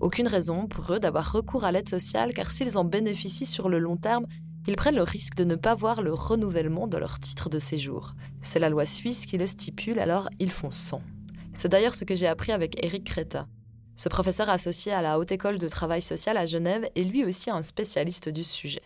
Aucune 0.00 0.26
raison 0.26 0.66
pour 0.66 0.90
eux 0.92 0.98
d'avoir 0.98 1.32
recours 1.32 1.64
à 1.64 1.72
l'aide 1.72 1.88
sociale 1.88 2.32
car 2.32 2.50
s'ils 2.50 2.78
en 2.78 2.84
bénéficient 2.84 3.44
sur 3.44 3.68
le 3.68 3.78
long 3.78 3.98
terme, 3.98 4.26
ils 4.66 4.76
prennent 4.76 4.96
le 4.96 5.02
risque 5.02 5.36
de 5.36 5.44
ne 5.44 5.54
pas 5.54 5.74
voir 5.74 6.02
le 6.02 6.12
renouvellement 6.12 6.86
de 6.86 6.96
leur 6.96 7.20
titre 7.20 7.50
de 7.50 7.58
séjour. 7.58 8.14
C'est 8.42 8.58
la 8.58 8.70
loi 8.70 8.86
suisse 8.86 9.26
qui 9.26 9.38
le 9.38 9.46
stipule, 9.46 9.98
alors 9.98 10.28
ils 10.38 10.50
font 10.50 10.70
sans. 10.70 11.02
C'est 11.54 11.68
d'ailleurs 11.68 11.94
ce 11.94 12.04
que 12.04 12.14
j'ai 12.14 12.26
appris 12.26 12.52
avec 12.52 12.82
Eric 12.84 13.04
Creta. 13.04 13.46
Ce 13.96 14.10
professeur 14.10 14.50
associé 14.50 14.92
à 14.92 15.00
la 15.00 15.18
Haute 15.18 15.32
École 15.32 15.58
de 15.58 15.68
Travail 15.68 16.02
Social 16.02 16.36
à 16.36 16.44
Genève 16.44 16.86
est 16.94 17.02
lui 17.02 17.24
aussi 17.24 17.50
un 17.50 17.62
spécialiste 17.62 18.28
du 18.28 18.44
sujet. 18.44 18.82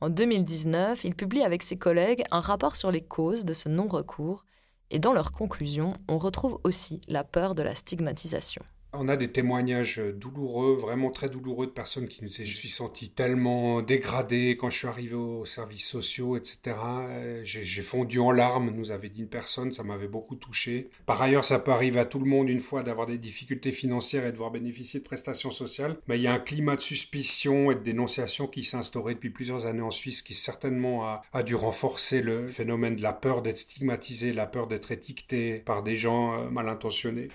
En 0.00 0.08
2019, 0.08 1.04
il 1.04 1.14
publie 1.14 1.42
avec 1.42 1.62
ses 1.62 1.76
collègues 1.76 2.24
un 2.30 2.40
rapport 2.40 2.76
sur 2.76 2.90
les 2.90 3.02
causes 3.02 3.44
de 3.44 3.52
ce 3.52 3.68
non-recours, 3.68 4.44
et 4.90 4.98
dans 4.98 5.12
leurs 5.12 5.32
conclusions, 5.32 5.92
on 6.08 6.18
retrouve 6.18 6.58
aussi 6.64 7.02
la 7.08 7.24
peur 7.24 7.54
de 7.54 7.62
la 7.62 7.74
stigmatisation. 7.74 8.62
On 8.96 9.08
a 9.08 9.16
des 9.16 9.28
témoignages 9.28 9.98
douloureux, 9.98 10.76
vraiment 10.76 11.10
très 11.10 11.28
douloureux 11.28 11.66
de 11.66 11.72
personnes 11.72 12.06
qui 12.06 12.22
nous 12.22 12.28
disent 12.28 12.44
je 12.44 12.56
suis 12.56 12.68
senti 12.68 13.10
tellement 13.10 13.82
dégradé 13.82 14.56
quand 14.58 14.70
je 14.70 14.78
suis 14.78 14.86
arrivé 14.86 15.14
aux 15.14 15.44
services 15.44 15.86
sociaux, 15.86 16.36
etc. 16.36 16.76
Euh, 17.08 17.40
j'ai 17.44 17.82
fondu 17.82 18.20
en 18.20 18.30
larmes, 18.30 18.70
nous 18.70 18.92
avait 18.92 19.08
dit 19.08 19.22
une 19.22 19.28
personne, 19.28 19.72
ça 19.72 19.82
m'avait 19.82 20.06
beaucoup 20.06 20.36
touché. 20.36 20.90
Par 21.06 21.20
ailleurs, 21.20 21.44
ça 21.44 21.58
peut 21.58 21.72
arriver 21.72 21.98
à 21.98 22.04
tout 22.04 22.20
le 22.20 22.26
monde 22.26 22.48
une 22.48 22.60
fois 22.60 22.82
d'avoir 22.82 23.06
des 23.06 23.18
difficultés 23.18 23.72
financières 23.72 24.24
et 24.24 24.28
de 24.28 24.32
devoir 24.32 24.50
bénéficier 24.50 25.00
de 25.00 25.04
prestations 25.04 25.50
sociales. 25.50 25.96
Mais 26.06 26.18
il 26.18 26.22
y 26.22 26.28
a 26.28 26.34
un 26.34 26.38
climat 26.38 26.76
de 26.76 26.80
suspicion 26.80 27.72
et 27.72 27.74
de 27.74 27.80
dénonciation 27.80 28.46
qui 28.46 28.62
s'est 28.62 28.76
instauré 28.76 29.14
depuis 29.14 29.30
plusieurs 29.30 29.66
années 29.66 29.82
en 29.82 29.90
Suisse 29.90 30.22
qui 30.22 30.34
certainement 30.34 31.04
a, 31.04 31.22
a 31.32 31.42
dû 31.42 31.54
renforcer 31.54 32.22
le 32.22 32.46
phénomène 32.46 32.96
de 32.96 33.02
la 33.02 33.12
peur 33.12 33.42
d'être 33.42 33.58
stigmatisé, 33.58 34.32
la 34.32 34.46
peur 34.46 34.68
d'être 34.68 34.92
étiqueté 34.92 35.62
par 35.66 35.82
des 35.82 35.96
gens 35.96 36.38
euh, 36.38 36.50
mal 36.50 36.68
intentionnés. 36.68 37.28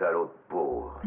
Salaud 0.00 0.30
pauvre 0.48 1.00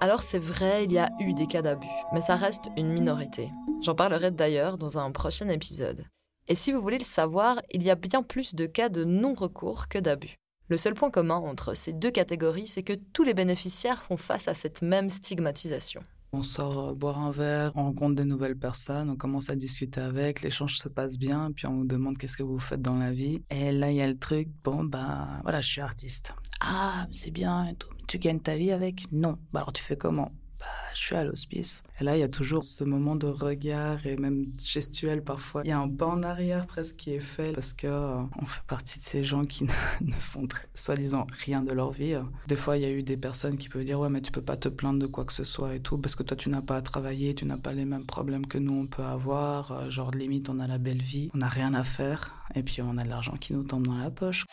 Alors 0.00 0.22
c'est 0.22 0.38
vrai, 0.38 0.84
il 0.84 0.92
y 0.92 0.98
a 0.98 1.08
eu 1.20 1.32
des 1.32 1.46
cas 1.46 1.62
d'abus, 1.62 1.86
mais 2.12 2.20
ça 2.20 2.36
reste 2.36 2.68
une 2.76 2.92
minorité. 2.92 3.50
J'en 3.80 3.94
parlerai 3.94 4.30
d'ailleurs 4.30 4.76
dans 4.76 4.98
un 4.98 5.10
prochain 5.10 5.48
épisode. 5.48 6.04
Et 6.48 6.54
si 6.54 6.70
vous 6.70 6.82
voulez 6.82 6.98
le 6.98 7.04
savoir, 7.04 7.62
il 7.70 7.82
y 7.82 7.90
a 7.90 7.94
bien 7.94 8.22
plus 8.22 8.54
de 8.54 8.66
cas 8.66 8.90
de 8.90 9.04
non-recours 9.04 9.88
que 9.88 9.98
d'abus. 9.98 10.34
Le 10.68 10.76
seul 10.76 10.92
point 10.92 11.10
commun 11.10 11.36
entre 11.36 11.72
ces 11.72 11.94
deux 11.94 12.10
catégories, 12.10 12.66
c'est 12.66 12.82
que 12.82 12.92
tous 13.14 13.24
les 13.24 13.32
bénéficiaires 13.32 14.02
font 14.02 14.18
face 14.18 14.48
à 14.48 14.54
cette 14.54 14.82
même 14.82 15.08
stigmatisation. 15.08 16.04
On 16.32 16.42
sort 16.42 16.90
euh, 16.90 16.94
boire 16.94 17.18
un 17.18 17.30
verre, 17.30 17.72
on 17.74 17.84
rencontre 17.84 18.16
des 18.16 18.24
nouvelles 18.24 18.58
personnes, 18.58 19.08
on 19.08 19.16
commence 19.16 19.48
à 19.48 19.56
discuter 19.56 20.00
avec, 20.00 20.42
l'échange 20.42 20.78
se 20.78 20.88
passe 20.88 21.18
bien, 21.18 21.50
puis 21.52 21.66
on 21.66 21.76
vous 21.76 21.86
demande 21.86 22.18
qu'est-ce 22.18 22.36
que 22.36 22.42
vous 22.42 22.58
faites 22.58 22.82
dans 22.82 22.96
la 22.96 23.12
vie. 23.12 23.42
Et 23.50 23.72
là, 23.72 23.90
il 23.90 23.96
y 23.96 24.02
a 24.02 24.06
le 24.06 24.18
truc, 24.18 24.48
bon, 24.62 24.84
bah 24.84 25.40
voilà, 25.42 25.60
je 25.60 25.68
suis 25.68 25.80
artiste. 25.80 26.32
Ah, 26.60 27.06
c'est 27.12 27.30
bien 27.30 27.66
et 27.66 27.74
tout. 27.74 27.88
Tu 28.06 28.18
gagnes 28.18 28.40
ta 28.40 28.56
vie 28.56 28.72
avec? 28.72 29.06
Non. 29.12 29.38
Bah 29.52 29.60
alors 29.60 29.72
tu 29.72 29.82
fais 29.82 29.96
comment? 29.96 30.32
Bah, 30.58 30.66
je 30.94 31.00
suis 31.00 31.14
à 31.14 31.24
l'hospice. 31.24 31.82
Et 32.00 32.04
là, 32.04 32.16
il 32.16 32.20
y 32.20 32.24
a 32.24 32.28
toujours 32.28 32.62
ce 32.62 32.84
moment 32.84 33.16
de 33.16 33.26
regard 33.26 34.06
et 34.06 34.16
même 34.16 34.46
gestuel 34.62 35.22
parfois. 35.22 35.62
Il 35.64 35.68
y 35.68 35.72
a 35.72 35.78
un 35.78 35.88
pas 35.88 36.06
en 36.06 36.22
arrière 36.22 36.66
presque 36.66 36.96
qui 36.96 37.12
est 37.12 37.20
fait 37.20 37.52
parce 37.52 37.72
que 37.74 37.86
euh, 37.86 38.20
on 38.40 38.46
fait 38.46 38.62
partie 38.66 38.98
de 38.98 39.04
ces 39.04 39.24
gens 39.24 39.44
qui 39.44 39.64
ne, 40.00 40.12
font 40.12 40.48
soi-disant 40.74 41.26
rien 41.44 41.62
de 41.62 41.72
leur 41.72 41.92
vie. 41.92 42.16
Des 42.46 42.56
fois, 42.56 42.76
il 42.76 42.82
y 42.82 42.86
a 42.86 42.90
eu 42.90 43.02
des 43.02 43.16
personnes 43.16 43.56
qui 43.56 43.68
peuvent 43.68 43.84
dire 43.84 44.00
ouais, 44.00 44.08
mais 44.08 44.20
tu 44.20 44.32
peux 44.32 44.42
pas 44.42 44.56
te 44.56 44.68
plaindre 44.68 44.98
de 44.98 45.06
quoi 45.06 45.24
que 45.24 45.32
ce 45.32 45.44
soit 45.44 45.74
et 45.74 45.80
tout 45.80 45.98
parce 45.98 46.16
que 46.16 46.22
toi, 46.22 46.36
tu 46.36 46.48
n'as 46.48 46.62
pas 46.62 46.76
à 46.76 46.82
travailler, 46.82 47.34
tu 47.34 47.44
n'as 47.44 47.56
pas 47.56 47.72
les 47.72 47.84
mêmes 47.84 48.06
problèmes 48.06 48.46
que 48.46 48.58
nous 48.58 48.74
on 48.74 48.86
peut 48.86 49.04
avoir. 49.04 49.72
Euh, 49.72 49.90
genre 49.90 50.10
limite, 50.10 50.48
on 50.48 50.58
a 50.60 50.66
la 50.66 50.78
belle 50.78 51.02
vie, 51.02 51.30
on 51.34 51.38
n'a 51.38 51.48
rien 51.48 51.74
à 51.74 51.84
faire 51.84 52.34
et 52.54 52.62
puis 52.62 52.82
on 52.82 52.96
a 52.98 53.04
de 53.04 53.08
l'argent 53.08 53.36
qui 53.38 53.52
nous 53.52 53.62
tombe 53.62 53.86
dans 53.86 53.96
la 53.96 54.10
poche. 54.10 54.44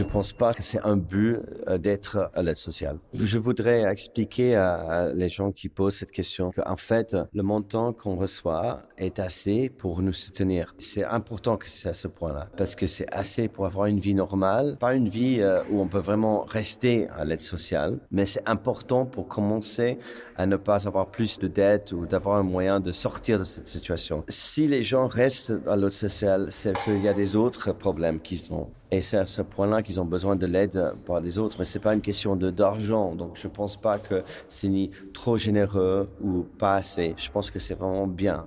Je 0.00 0.06
ne 0.06 0.08
pense 0.08 0.32
pas 0.32 0.54
que 0.54 0.62
c'est 0.62 0.80
un 0.82 0.96
but 0.96 1.36
euh, 1.68 1.76
d'être 1.76 2.30
à 2.32 2.42
l'aide 2.42 2.56
sociale. 2.56 2.96
Je 3.12 3.36
voudrais 3.36 3.82
expliquer 3.82 4.56
à 4.56 5.12
les 5.14 5.28
gens 5.28 5.52
qui 5.52 5.68
posent 5.68 5.96
cette 5.96 6.10
question 6.10 6.52
qu'en 6.52 6.76
fait, 6.76 7.14
le 7.34 7.42
montant 7.42 7.92
qu'on 7.92 8.16
reçoit 8.16 8.80
est 8.96 9.18
assez 9.18 9.68
pour 9.68 10.00
nous 10.00 10.14
soutenir. 10.14 10.74
C'est 10.78 11.04
important 11.04 11.58
que 11.58 11.68
c'est 11.68 11.90
à 11.90 11.92
ce 11.92 12.08
point-là, 12.08 12.48
parce 12.56 12.74
que 12.74 12.86
c'est 12.86 13.12
assez 13.12 13.48
pour 13.48 13.66
avoir 13.66 13.88
une 13.88 14.00
vie 14.00 14.14
normale, 14.14 14.78
pas 14.80 14.94
une 14.94 15.10
vie 15.10 15.42
euh, 15.42 15.62
où 15.70 15.82
on 15.82 15.86
peut 15.86 15.98
vraiment 15.98 16.44
rester 16.44 17.06
à 17.10 17.26
l'aide 17.26 17.42
sociale, 17.42 17.98
mais 18.10 18.24
c'est 18.24 18.48
important 18.48 19.04
pour 19.04 19.28
commencer 19.28 19.98
à 20.34 20.46
ne 20.46 20.56
pas 20.56 20.86
avoir 20.88 21.10
plus 21.10 21.38
de 21.38 21.46
dettes 21.46 21.92
ou 21.92 22.06
d'avoir 22.06 22.38
un 22.38 22.42
moyen 22.42 22.80
de 22.80 22.90
sortir 22.90 23.38
de 23.38 23.44
cette 23.44 23.68
situation. 23.68 24.24
Si 24.30 24.66
les 24.66 24.82
gens 24.82 25.08
restent 25.08 25.52
à 25.68 25.76
l'aide 25.76 25.90
sociale, 25.90 26.46
c'est 26.48 26.72
qu'il 26.84 27.02
y 27.02 27.08
a 27.08 27.12
des 27.12 27.36
autres 27.36 27.72
problèmes 27.72 28.18
qu'ils 28.18 28.50
ont. 28.50 28.70
Et 28.92 29.02
c'est 29.02 29.18
à 29.18 29.26
ce 29.26 29.42
point-là 29.42 29.82
qu'ils 29.82 30.00
ont 30.00 30.04
besoin 30.04 30.34
de 30.34 30.46
l'aide 30.46 30.94
par 31.06 31.20
les 31.20 31.38
autres. 31.38 31.56
Mais 31.58 31.64
c'est 31.64 31.78
pas 31.78 31.94
une 31.94 32.00
question 32.00 32.34
d'argent. 32.36 33.14
Donc 33.14 33.32
je 33.34 33.48
pense 33.48 33.76
pas 33.76 33.98
que 33.98 34.22
c'est 34.48 34.68
ni 34.68 34.90
trop 35.14 35.36
généreux 35.36 36.08
ou 36.20 36.42
pas 36.58 36.76
assez. 36.76 37.14
Je 37.16 37.30
pense 37.30 37.50
que 37.50 37.58
c'est 37.58 37.74
vraiment 37.74 38.06
bien. 38.06 38.46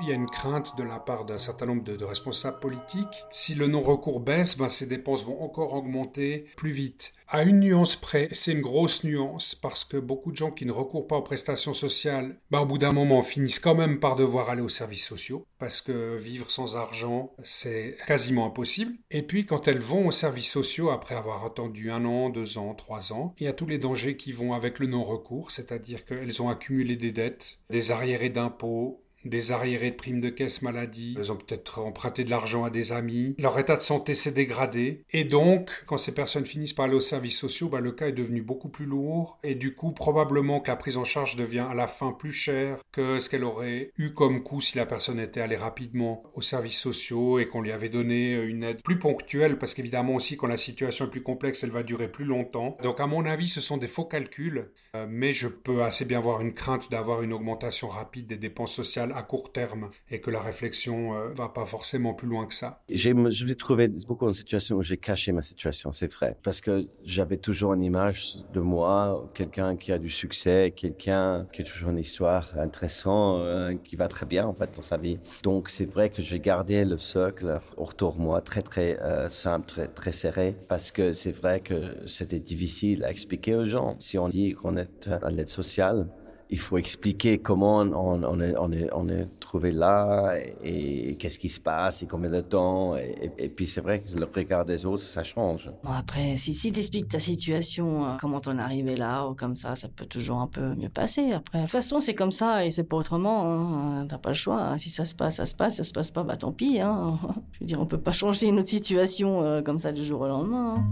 Il 0.00 0.08
y 0.08 0.12
a 0.12 0.14
une 0.14 0.28
crainte 0.28 0.76
de 0.76 0.82
la 0.82 0.98
part 0.98 1.24
d'un 1.24 1.38
certain 1.38 1.66
nombre 1.66 1.82
de, 1.82 2.04
responsables 2.04 2.60
politiques. 2.60 3.24
Si 3.30 3.54
le 3.54 3.66
non-recours 3.66 4.20
baisse, 4.20 4.56
ben, 4.56 4.68
ces 4.68 4.86
dépenses 4.86 5.24
vont 5.24 5.42
encore 5.42 5.74
augmenter 5.74 6.46
plus 6.56 6.70
vite. 6.70 7.12
À 7.28 7.44
une 7.44 7.60
nuance 7.60 7.94
près, 7.94 8.28
c'est 8.32 8.52
une 8.52 8.60
grosse 8.60 9.04
nuance, 9.04 9.54
parce 9.54 9.84
que 9.84 9.96
beaucoup 9.96 10.32
de 10.32 10.36
gens 10.36 10.50
qui 10.50 10.66
ne 10.66 10.72
recourent 10.72 11.06
pas 11.06 11.16
aux 11.16 11.22
prestations 11.22 11.74
sociales, 11.74 12.36
ben, 12.50 12.60
au 12.60 12.66
bout 12.66 12.78
d'un 12.78 12.92
moment, 12.92 13.22
finissent 13.22 13.60
quand 13.60 13.76
même 13.76 14.00
par 14.00 14.16
devoir 14.16 14.50
aller 14.50 14.62
aux 14.62 14.68
services 14.68 15.06
sociaux, 15.06 15.46
parce 15.58 15.80
que 15.80 16.16
vivre 16.16 16.50
sans 16.50 16.76
argent, 16.76 17.32
c'est 17.44 17.96
quasiment 18.06 18.46
impossible. 18.46 18.94
Et 19.10 19.22
puis, 19.22 19.46
quand 19.46 19.68
elles 19.68 19.78
vont 19.78 20.08
aux 20.08 20.12
services 20.12 20.50
sociaux, 20.50 20.90
après 20.90 21.14
avoir 21.14 21.44
attendu 21.44 21.92
un 21.92 22.04
an, 22.04 22.30
deux 22.30 22.58
ans, 22.58 22.74
trois 22.74 23.12
ans, 23.12 23.32
il 23.38 23.44
y 23.44 23.48
a 23.48 23.52
tous 23.52 23.66
les 23.66 23.78
dangers 23.78 24.16
qui 24.16 24.32
vont 24.32 24.52
avec 24.52 24.80
le 24.80 24.86
non-recours, 24.86 25.52
c'est-à-dire 25.52 26.04
qu'elles 26.04 26.42
ont 26.42 26.48
accumulé 26.48 26.96
des 26.96 27.12
dettes, 27.12 27.58
des 27.70 27.92
arriérés 27.92 28.30
d'impôts, 28.30 29.04
des 29.24 29.52
arriérés 29.52 29.90
de 29.90 29.96
primes 29.96 30.20
de 30.20 30.30
caisse 30.30 30.62
maladie, 30.62 31.14
elles 31.18 31.32
ont 31.32 31.36
peut-être 31.36 31.80
emprunté 31.80 32.24
de 32.24 32.30
l'argent 32.30 32.64
à 32.64 32.70
des 32.70 32.92
amis, 32.92 33.34
leur 33.38 33.58
état 33.58 33.76
de 33.76 33.82
santé 33.82 34.14
s'est 34.14 34.32
dégradé, 34.32 35.04
et 35.12 35.24
donc, 35.24 35.70
quand 35.86 35.96
ces 35.96 36.14
personnes 36.14 36.46
finissent 36.46 36.72
par 36.72 36.86
aller 36.86 36.94
aux 36.94 37.00
services 37.00 37.38
sociaux, 37.38 37.68
bah, 37.68 37.80
le 37.80 37.92
cas 37.92 38.08
est 38.08 38.12
devenu 38.12 38.42
beaucoup 38.42 38.68
plus 38.68 38.86
lourd, 38.86 39.38
et 39.42 39.54
du 39.54 39.74
coup, 39.74 39.92
probablement 39.92 40.60
que 40.60 40.70
la 40.70 40.76
prise 40.76 40.96
en 40.96 41.04
charge 41.04 41.36
devient 41.36 41.66
à 41.70 41.74
la 41.74 41.86
fin 41.86 42.12
plus 42.12 42.32
chère 42.32 42.78
que 42.92 43.18
ce 43.20 43.28
qu'elle 43.28 43.44
aurait 43.44 43.92
eu 43.96 44.12
comme 44.12 44.42
coût 44.42 44.60
si 44.60 44.76
la 44.76 44.86
personne 44.86 45.20
était 45.20 45.40
allée 45.40 45.56
rapidement 45.56 46.22
aux 46.34 46.40
services 46.40 46.78
sociaux 46.78 47.38
et 47.38 47.46
qu'on 47.46 47.60
lui 47.60 47.72
avait 47.72 47.88
donné 47.88 48.34
une 48.34 48.64
aide 48.64 48.82
plus 48.82 48.98
ponctuelle, 48.98 49.58
parce 49.58 49.74
qu'évidemment 49.74 50.14
aussi, 50.14 50.36
quand 50.36 50.46
la 50.46 50.56
situation 50.56 51.06
est 51.06 51.10
plus 51.10 51.22
complexe, 51.22 51.62
elle 51.64 51.70
va 51.70 51.82
durer 51.82 52.10
plus 52.10 52.24
longtemps. 52.24 52.76
Donc, 52.82 53.00
à 53.00 53.06
mon 53.06 53.24
avis, 53.26 53.48
ce 53.48 53.60
sont 53.60 53.76
des 53.76 53.86
faux 53.86 54.04
calculs, 54.04 54.70
euh, 54.94 55.06
mais 55.08 55.32
je 55.32 55.48
peux 55.48 55.82
assez 55.82 56.04
bien 56.04 56.18
avoir 56.18 56.40
une 56.40 56.52
crainte 56.52 56.90
d'avoir 56.90 57.22
une 57.22 57.32
augmentation 57.32 57.88
rapide 57.88 58.26
des 58.26 58.36
dépenses 58.36 58.74
sociales 58.74 59.09
à 59.12 59.22
court 59.22 59.52
terme 59.52 59.90
et 60.10 60.20
que 60.20 60.30
la 60.30 60.40
réflexion 60.40 61.14
euh, 61.14 61.28
va 61.34 61.48
pas 61.48 61.64
forcément 61.64 62.14
plus 62.14 62.28
loin 62.28 62.46
que 62.46 62.54
ça. 62.54 62.82
Je 62.88 63.10
me 63.10 63.30
suis 63.30 63.56
trouvé 63.56 63.88
beaucoup 64.06 64.26
en 64.26 64.32
situation 64.32 64.76
où 64.76 64.82
j'ai 64.82 64.96
caché 64.96 65.32
ma 65.32 65.42
situation, 65.42 65.92
c'est 65.92 66.12
vrai, 66.12 66.36
parce 66.42 66.60
que 66.60 66.88
j'avais 67.04 67.36
toujours 67.36 67.74
une 67.74 67.82
image 67.82 68.36
de 68.52 68.60
moi, 68.60 69.30
quelqu'un 69.34 69.76
qui 69.76 69.92
a 69.92 69.98
du 69.98 70.10
succès, 70.10 70.72
quelqu'un 70.76 71.46
qui 71.52 71.62
a 71.62 71.64
toujours 71.64 71.90
une 71.90 71.98
histoire 71.98 72.58
intéressante, 72.58 73.40
euh, 73.40 73.76
qui 73.84 73.96
va 73.96 74.08
très 74.08 74.26
bien 74.26 74.46
en 74.46 74.54
fait 74.54 74.70
dans 74.74 74.82
sa 74.82 74.96
vie. 74.96 75.18
Donc 75.42 75.70
c'est 75.70 75.84
vrai 75.84 76.10
que 76.10 76.22
j'ai 76.22 76.40
gardé 76.40 76.84
le 76.84 76.98
socle 76.98 77.58
autour 77.76 78.14
de 78.14 78.20
moi 78.20 78.40
très 78.40 78.62
très 78.62 78.98
euh, 79.00 79.28
simple, 79.28 79.66
très 79.66 79.88
très 79.88 80.12
serré, 80.12 80.56
parce 80.68 80.90
que 80.90 81.12
c'est 81.12 81.32
vrai 81.32 81.60
que 81.60 81.96
c'était 82.06 82.40
difficile 82.40 83.04
à 83.04 83.10
expliquer 83.10 83.54
aux 83.54 83.64
gens. 83.64 83.96
Si 83.98 84.18
on 84.18 84.28
dit 84.28 84.52
qu'on 84.52 84.76
est 84.76 85.08
à 85.08 85.30
l'aide 85.30 85.48
sociale, 85.48 86.08
il 86.52 86.58
faut 86.58 86.78
expliquer 86.78 87.38
comment 87.38 87.78
on, 87.78 88.40
est, 88.40 89.40
trouvé 89.40 89.70
là 89.70 90.34
et, 90.64 91.16
qu'est-ce 91.16 91.38
qui 91.38 91.48
se 91.48 91.60
passe 91.60 92.02
et 92.02 92.06
combien 92.06 92.30
de 92.30 92.40
temps. 92.40 92.96
Et, 92.96 93.48
puis 93.48 93.66
c'est 93.66 93.80
vrai 93.80 94.00
que 94.00 94.18
le 94.18 94.26
regard 94.26 94.64
des 94.64 94.84
autres, 94.84 95.02
ça 95.02 95.22
change. 95.22 95.70
Après, 95.84 96.36
si, 96.36 96.52
si 96.54 96.72
tu 96.72 96.80
expliques 96.80 97.08
ta 97.08 97.20
situation, 97.20 98.04
euh, 98.04 98.16
comment 98.20 98.40
t'en 98.40 98.58
es 98.58 98.62
arrivé 98.62 98.96
là 98.96 99.26
ou 99.26 99.34
comme 99.34 99.54
ça, 99.54 99.76
ça 99.76 99.88
peut 99.88 100.06
toujours 100.06 100.38
un 100.38 100.48
peu 100.48 100.74
mieux 100.74 100.88
passer. 100.88 101.32
Après, 101.32 101.58
de 101.58 101.64
toute 101.64 101.72
façon, 101.72 102.00
c'est 102.00 102.14
comme 102.14 102.32
ça 102.32 102.66
et 102.66 102.70
c'est 102.70 102.84
pas 102.84 102.96
autrement. 102.96 103.44
Hein. 103.44 104.06
T'as 104.08 104.18
pas 104.18 104.30
le 104.30 104.34
choix. 104.34 104.60
Hein. 104.60 104.78
Si 104.78 104.90
ça 104.90 105.04
se 105.04 105.14
passe, 105.14 105.36
ça 105.36 105.46
se 105.46 105.54
passe. 105.54 105.76
Ça 105.76 105.84
se 105.84 105.92
passe 105.92 106.10
pas, 106.10 106.24
bah 106.24 106.36
tant 106.36 106.52
pis. 106.52 106.80
Hein. 106.80 107.18
Je 107.52 107.60
veux 107.60 107.66
dire, 107.66 107.80
on 107.80 107.86
peut 107.86 108.00
pas 108.00 108.12
changer 108.12 108.50
notre 108.50 108.68
situation 108.68 109.42
euh, 109.42 109.62
comme 109.62 109.78
ça 109.78 109.92
du 109.92 110.04
jour 110.04 110.20
au 110.22 110.28
lendemain. 110.28 110.84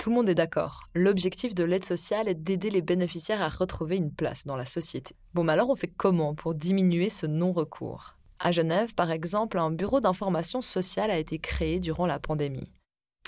Tout 0.00 0.08
le 0.08 0.16
monde 0.16 0.30
est 0.30 0.34
d'accord. 0.34 0.88
L'objectif 0.94 1.54
de 1.54 1.62
l'aide 1.62 1.84
sociale 1.84 2.26
est 2.26 2.34
d'aider 2.34 2.70
les 2.70 2.80
bénéficiaires 2.80 3.42
à 3.42 3.50
retrouver 3.50 3.98
une 3.98 4.10
place 4.10 4.46
dans 4.46 4.56
la 4.56 4.64
société. 4.64 5.14
Bon, 5.34 5.44
mais 5.44 5.52
alors 5.52 5.68
on 5.68 5.76
fait 5.76 5.92
comment 5.94 6.34
pour 6.34 6.54
diminuer 6.54 7.10
ce 7.10 7.26
non-recours? 7.26 8.16
À 8.38 8.50
Genève, 8.50 8.94
par 8.94 9.10
exemple, 9.10 9.58
un 9.58 9.70
bureau 9.70 10.00
d'information 10.00 10.62
sociale 10.62 11.10
a 11.10 11.18
été 11.18 11.38
créé 11.38 11.80
durant 11.80 12.06
la 12.06 12.18
pandémie. 12.18 12.72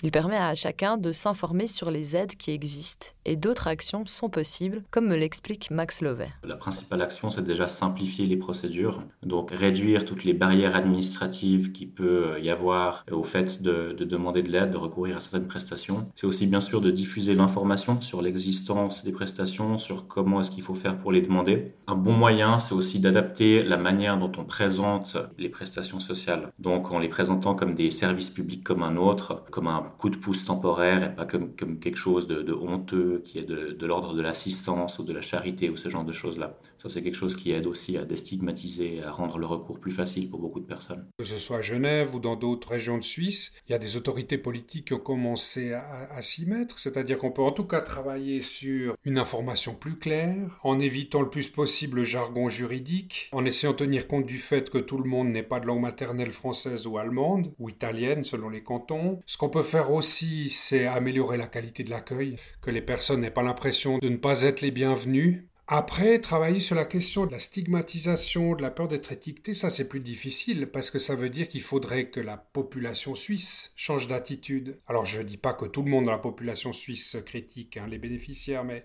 Il 0.05 0.11
permet 0.11 0.37
à 0.37 0.53
chacun 0.57 0.97
de 0.97 1.13
s'informer 1.13 1.69
sur 1.69 1.93
les 1.93 2.17
aides 2.17 2.35
qui 2.35 2.51
existent 2.51 3.07
et 3.25 3.37
d'autres 3.37 3.69
actions 3.69 4.05
sont 4.07 4.29
possibles, 4.29 4.83
comme 4.91 5.07
me 5.07 5.15
l'explique 5.15 5.71
Max 5.71 6.01
Lovet. 6.01 6.33
La 6.43 6.57
principale 6.57 7.03
action, 7.03 7.31
c'est 7.31 7.45
déjà 7.45 7.69
simplifier 7.69 8.27
les 8.27 8.37
procédures, 8.37 9.01
donc 9.23 9.53
réduire 9.53 10.05
toutes 10.05 10.25
les 10.25 10.35
barrières 10.35 10.75
administratives 10.75 11.71
qui 11.71 11.87
peut 11.87 12.35
y 12.43 12.51
avoir 12.51 13.05
au 13.13 13.23
fait 13.23 13.63
de, 13.63 13.93
demander 13.93 14.43
de 14.43 14.51
l'aide, 14.51 14.73
de 14.73 14.77
recourir 14.77 15.19
à 15.19 15.21
certaines 15.21 15.47
prestations. 15.47 16.09
C'est 16.17 16.27
aussi 16.27 16.49
bien 16.49 16.61
sûr 16.61 16.81
de 16.81 16.91
diffuser 16.91 17.37
l'information 17.37 18.01
sur 18.01 18.23
l'existence 18.23 19.05
des 19.05 19.13
prestations, 19.13 19.79
sur 19.79 20.09
comment 20.09 20.41
est-ce 20.41 20.51
qu'il 20.51 20.65
faut 20.65 20.75
faire 20.75 20.99
pour 20.99 21.13
les 21.13 21.21
demander. 21.21 21.75
Un 21.87 21.95
bon 21.95 22.13
moyen, 22.13 22.59
c'est 22.59 22.75
aussi 22.75 22.99
d'adapter 22.99 23.63
la 23.63 23.77
manière 23.77 24.19
dont 24.19 24.33
on 24.37 24.45
présente 24.45 25.17
les 25.39 25.49
prestations 25.49 26.01
sociales, 26.01 26.51
donc 26.59 26.91
en 26.91 26.99
les 26.99 27.09
présentant 27.09 27.55
comme 27.55 27.77
des 27.77 27.93
services 27.93 28.31
publics 28.31 28.65
comme 28.65 28.83
un 28.83 28.97
autre, 28.97 29.45
comme 29.53 29.69
un 29.69 29.92
coup 29.99 30.11
de 30.11 30.17
pouce 30.17 30.45
temporaire 30.45 31.03
et 31.03 31.15
pas 31.15 31.27
comme, 31.27 31.55
quelque 31.55 31.97
chose 31.97 32.27
de, 32.27 32.53
honteux 32.53 33.21
qui 33.25 33.39
est 33.39 33.45
de, 33.45 33.73
de 33.73 33.87
l'ordre 33.87 34.15
de 34.15 34.23
l'assistance 34.23 34.99
ou 34.99 35.05
de 35.05 35.13
la 35.13 35.23
charité 35.23 35.71
ou 35.71 35.77
ce 35.77 35.89
genre 35.89 36.05
de 36.05 36.13
choses-là. 36.13 36.59
Ça, 36.83 36.89
c'est 36.89 37.03
quelque 37.03 37.15
chose 37.15 37.37
qui 37.37 37.53
aide 37.53 37.67
aussi 37.67 37.97
à 37.97 38.05
déstigmatiser, 38.05 39.05
à 39.05 39.12
rendre 39.12 39.39
le 39.39 39.47
recours 39.47 39.79
plus 39.79 39.93
facile 39.93 40.29
pour 40.29 40.41
beaucoup 40.41 40.59
de 40.59 40.67
personnes. 40.67 41.07
Que 41.17 41.23
ce 41.23 41.39
soit 41.39 41.59
à 41.59 41.62
Genève 41.62 42.12
ou 42.17 42.19
dans 42.19 42.35
d'autres 42.35 42.71
régions 42.71 42.99
de 42.99 43.05
Suisse, 43.05 43.55
il 43.69 43.73
y 43.73 43.75
a 43.75 43.79
des 43.79 43.97
autorités 43.97 44.37
politiques 44.37 44.89
qui 44.89 44.95
ont 44.95 44.99
commencé 44.99 45.73
à, 45.75 46.09
à 46.12 46.21
s'y 46.23 46.45
mettre, 46.45 46.81
c'est-à-dire 46.81 47.19
qu'on 47.19 47.31
peut 47.31 47.43
en 47.43 47.53
tout 47.53 47.67
cas 47.67 47.83
travailler 47.83 48.41
sur 48.41 48.97
une 49.05 49.19
information 49.19 49.77
plus 49.77 49.97
claire, 49.97 50.59
en 50.65 50.81
évitant 50.81 51.21
le 51.21 51.31
plus 51.31 51.51
possible 51.51 51.99
le 51.99 52.05
jargon 52.05 52.49
juridique, 52.49 53.29
en 53.31 53.45
essayant 53.45 53.73
de 53.73 53.77
tenir 53.77 54.09
compte 54.09 54.27
du 54.27 54.39
fait 54.39 54.69
que 54.69 54.79
tout 54.79 54.99
le 54.99 55.09
monde 55.09 55.29
n'est 55.29 55.45
pas 55.45 55.61
de 55.61 55.67
langue 55.67 55.83
maternelle 55.83 56.33
française 56.33 56.89
ou 56.89 56.99
allemande, 56.99 57.53
ou 57.61 57.69
italienne 57.69 58.25
selon 58.25 58.49
les 58.49 58.65
cantons. 58.65 59.21
Ce 59.25 59.37
qu'on 59.37 59.51
peut 59.51 59.62
faire 59.62 59.93
aussi, 59.93 60.51
c'est 60.51 60.87
améliorer 60.87 61.37
la 61.37 61.47
qualité 61.47 61.85
de 61.85 61.91
l'accueil, 61.91 62.39
que 62.61 62.73
les 62.73 62.83
personnes 62.83 63.21
n'aient 63.21 63.31
pas 63.31 63.45
l'impression 63.45 63.99
de 63.99 64.09
ne 64.09 64.17
pas 64.17 64.43
être 64.43 64.62
les 64.62 64.73
bienvenues, 64.73 65.47
après, 65.75 66.19
travailler 66.19 66.61
sur 66.61 66.76
la 66.76 66.85
question 66.85 67.25
de 67.25 67.33
la 67.33 67.38
stigmatisation, 67.38 68.55
de 68.55 68.61
la 68.61 68.71
peur 68.71 68.88
d'être 68.88 69.11
étiqueté, 69.11 69.55
ça 69.55 69.71
c'est 69.71 69.88
plus 69.88 70.00
difficile 70.00 70.67
parce 70.67 70.91
que 70.91 70.99
ça 70.99 71.14
veut 71.14 71.31
dire 71.31 71.49
qu'il 71.49 71.62
faudrait 71.62 72.11
que 72.11 72.21
la 72.21 72.37
population 72.37 73.14
suisse 73.14 73.73
change 73.75 74.07
d'attitude. 74.07 74.76
Alors 74.87 75.07
je 75.07 75.21
ne 75.21 75.23
dis 75.23 75.38
pas 75.38 75.55
que 75.55 75.64
tout 75.64 75.83
le 75.83 75.88
monde 75.91 76.05
dans 76.05 76.11
la 76.11 76.19
population 76.19 76.75
suisse 76.75 77.17
critique 77.25 77.79
hein, 77.79 77.87
les 77.88 77.97
bénéficiaires, 77.97 78.64
mais 78.64 78.85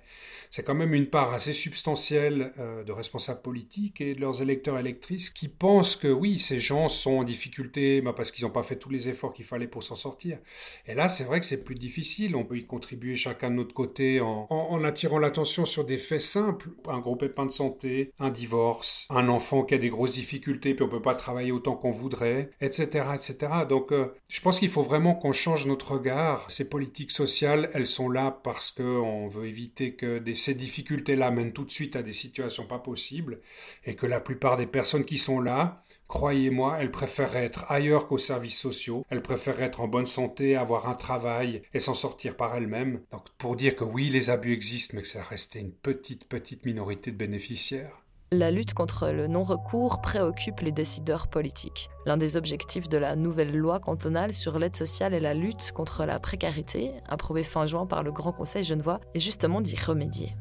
c'est 0.50 0.63
quand 0.63 0.75
même 0.75 0.94
une 0.94 1.08
part 1.08 1.34
assez 1.34 1.51
substantielle 1.51 2.53
euh, 2.58 2.86
de 2.86 2.94
responsables 2.94 3.41
politiques 3.41 4.00
et 4.00 4.15
de 4.15 4.22
leurs 4.22 4.41
électeurs 4.41 4.79
électrices 4.79 5.29
qui 5.29 5.50
pensent 5.50 5.98
que 5.98 6.08
oui, 6.08 6.39
ces 6.39 6.62
gens 6.62 6.88
sont 6.88 7.17
en 7.17 7.24
difficulté 7.25 8.00
bah, 8.00 8.13
parce 8.15 8.32
qu'ils 8.32 8.46
n'ont 8.46 8.51
pas 8.51 8.63
fait 8.63 8.77
tous 8.77 8.91
les 8.91 9.10
efforts 9.10 9.34
qu'il 9.34 9.44
fallait 9.44 9.67
pour 9.67 9.84
s'en 9.84 9.96
sortir. 9.96 10.39
Et 10.86 10.94
là, 10.94 11.10
c'est 11.10 11.25
vrai 11.25 11.41
que 11.41 11.46
c'est 11.48 11.65
plus 11.65 11.75
difficile. 11.75 12.34
On 12.38 12.46
peut 12.46 12.58
y 12.58 12.65
contribuer 12.65 13.17
chacun 13.17 13.50
de 13.50 13.56
notre 13.56 13.74
côté 13.74 14.22
en 14.22 14.84
attirant 14.86 15.20
l'attention 15.20 15.65
sur 15.65 15.84
des 15.84 15.98
faits 15.98 16.22
simples 16.22 16.70
un 16.88 17.00
gros 17.00 17.15
pépin 17.15 17.46
de 17.46 17.51
santé, 17.51 18.12
un 18.19 18.29
divorce, 18.29 19.07
un 19.10 19.27
enfant 19.29 19.63
qui 19.63 19.75
a 19.75 19.77
des 19.77 19.89
grosses 19.89 20.13
difficultés 20.13 20.74
puis 20.74 20.84
on 20.84 20.89
peut 20.89 21.01
pas 21.01 21.15
travailler 21.15 21.51
autant 21.51 21.75
qu'on 21.75 21.91
voudrait, 21.91 22.51
etc., 22.62 23.05
etc. 23.15 23.38
Donc, 23.67 23.91
euh, 23.91 24.13
je 24.29 24.41
pense 24.41 24.60
qu'il 24.60 24.69
faut 24.69 24.84
vraiment 24.84 25.15
qu'on 25.15 25.31
change 25.31 25.65
notre 25.65 25.93
regard. 25.93 26.50
Ces 26.50 26.69
politiques 26.69 27.12
sociales, 27.12 27.69
elles 27.74 27.88
sont 27.88 28.10
là 28.10 28.31
parce 28.43 28.72
qu'on 28.72 29.27
veut 29.27 29.48
éviter 29.48 29.93
que 29.93 30.22
ces 30.34 30.53
difficultés-là 30.53 31.31
mènent 31.31 31.53
tout 31.53 31.65
de 31.65 31.72
suite 31.72 31.96
à 31.96 32.03
des 32.03 32.13
situations 32.13 32.65
pas 32.65 32.79
possibles 32.79 33.39
et 33.86 33.96
que 33.96 34.05
la 34.05 34.19
plupart 34.19 34.57
des 34.57 34.67
personnes 34.67 35.05
qui 35.05 35.17
sont 35.17 35.39
là, 35.39 35.84
Croyez-moi, 36.08 36.78
elles 36.80 36.92
préfèrent 36.92 37.36
être 37.36 37.70
ailleurs 37.70 38.08
qu'aux 38.08 38.18
services 38.18 38.58
sociaux, 38.58 39.06
elles 39.10 39.22
préfèrent 39.22 39.62
être 39.62 39.82
en 39.82 39.88
bonne 39.88 40.06
santé, 40.06 40.56
avoir 40.56 40.88
un 40.88 40.96
travail 40.96 41.62
et 41.74 41.80
s'en 41.80 41.94
sortir 41.94 42.38
par 42.38 42.56
elles-mêmes. 42.56 43.02
Donc 43.12 43.24
pour 43.38 43.56
dire 43.56 43.76
que 43.76 43.84
oui, 43.84 44.10
les 44.10 44.30
abus 44.30 44.54
existent, 44.54 44.94
mais 44.96 45.02
que 45.02 45.08
ça 45.08 45.22
restait 45.22 45.60
une 45.60 45.74
petite, 45.74 46.28
petite 46.28 46.66
minorité 46.66 47.12
de 47.12 47.18
bénéficiaires. 47.18 48.04
La 48.32 48.52
lutte 48.52 48.74
contre 48.74 49.10
le 49.10 49.28
non-recours 49.28 50.02
préoccupe 50.02 50.60
les 50.60 50.74
décideurs 50.74 51.28
politiques. 51.28 51.90
L'un 52.06 52.18
des 52.18 52.36
objectifs 52.36 52.90
de 52.90 52.98
la 52.98 53.16
nouvelle 53.16 53.56
loi 53.56 53.80
cantonale 53.80 54.34
sur 54.34 54.60
l'aide 54.60 54.76
sociale 54.76 55.14
et 55.14 55.22
la 55.22 55.34
lutte 55.34 55.72
contre 55.72 56.06
la 56.06 56.20
précarité, 56.20 56.92
approuvée 57.08 57.46
fin 57.46 57.68
juin 57.68 57.86
par 57.86 58.04
le 58.04 58.12
Grand 58.12 58.34
Conseil 58.34 58.66
genevois, 58.66 59.00
est 59.14 59.22
justement 59.22 59.62
d'y 59.62 59.78
remédier. 59.78 60.36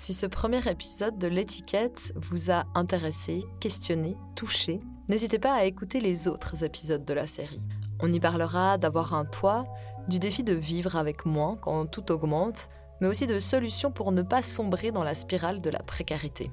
Si 0.00 0.14
ce 0.14 0.24
premier 0.24 0.66
épisode 0.66 1.16
de 1.16 1.28
l'étiquette 1.28 2.14
vous 2.16 2.50
a 2.50 2.64
intéressé, 2.74 3.44
questionné, 3.60 4.16
touché, 4.34 4.80
n'hésitez 5.10 5.38
pas 5.38 5.52
à 5.52 5.64
écouter 5.64 6.00
les 6.00 6.26
autres 6.26 6.64
épisodes 6.64 7.04
de 7.04 7.12
la 7.12 7.26
série. 7.26 7.60
On 8.00 8.10
y 8.10 8.18
parlera 8.18 8.78
d'avoir 8.78 9.12
un 9.12 9.26
toit, 9.26 9.66
du 10.08 10.18
défi 10.18 10.42
de 10.42 10.54
vivre 10.54 10.96
avec 10.96 11.26
moins 11.26 11.58
quand 11.60 11.84
tout 11.84 12.12
augmente, 12.12 12.70
mais 13.02 13.08
aussi 13.08 13.26
de 13.26 13.38
solutions 13.38 13.92
pour 13.92 14.10
ne 14.10 14.22
pas 14.22 14.40
sombrer 14.40 14.90
dans 14.90 15.04
la 15.04 15.12
spirale 15.12 15.60
de 15.60 15.68
la 15.68 15.80
précarité. 15.80 16.50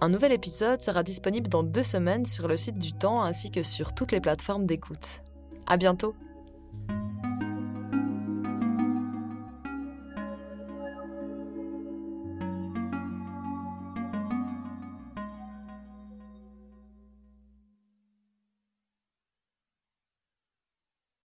Un 0.00 0.08
nouvel 0.08 0.30
épisode 0.30 0.80
sera 0.80 1.02
disponible 1.02 1.48
dans 1.48 1.64
deux 1.64 1.82
semaines 1.82 2.26
sur 2.26 2.46
le 2.46 2.56
site 2.56 2.78
du 2.78 2.92
Temps 2.92 3.24
ainsi 3.24 3.50
que 3.50 3.64
sur 3.64 3.92
toutes 3.92 4.12
les 4.12 4.20
plateformes 4.20 4.66
d'écoute. 4.66 5.22
À 5.66 5.78
bientôt! 5.78 6.14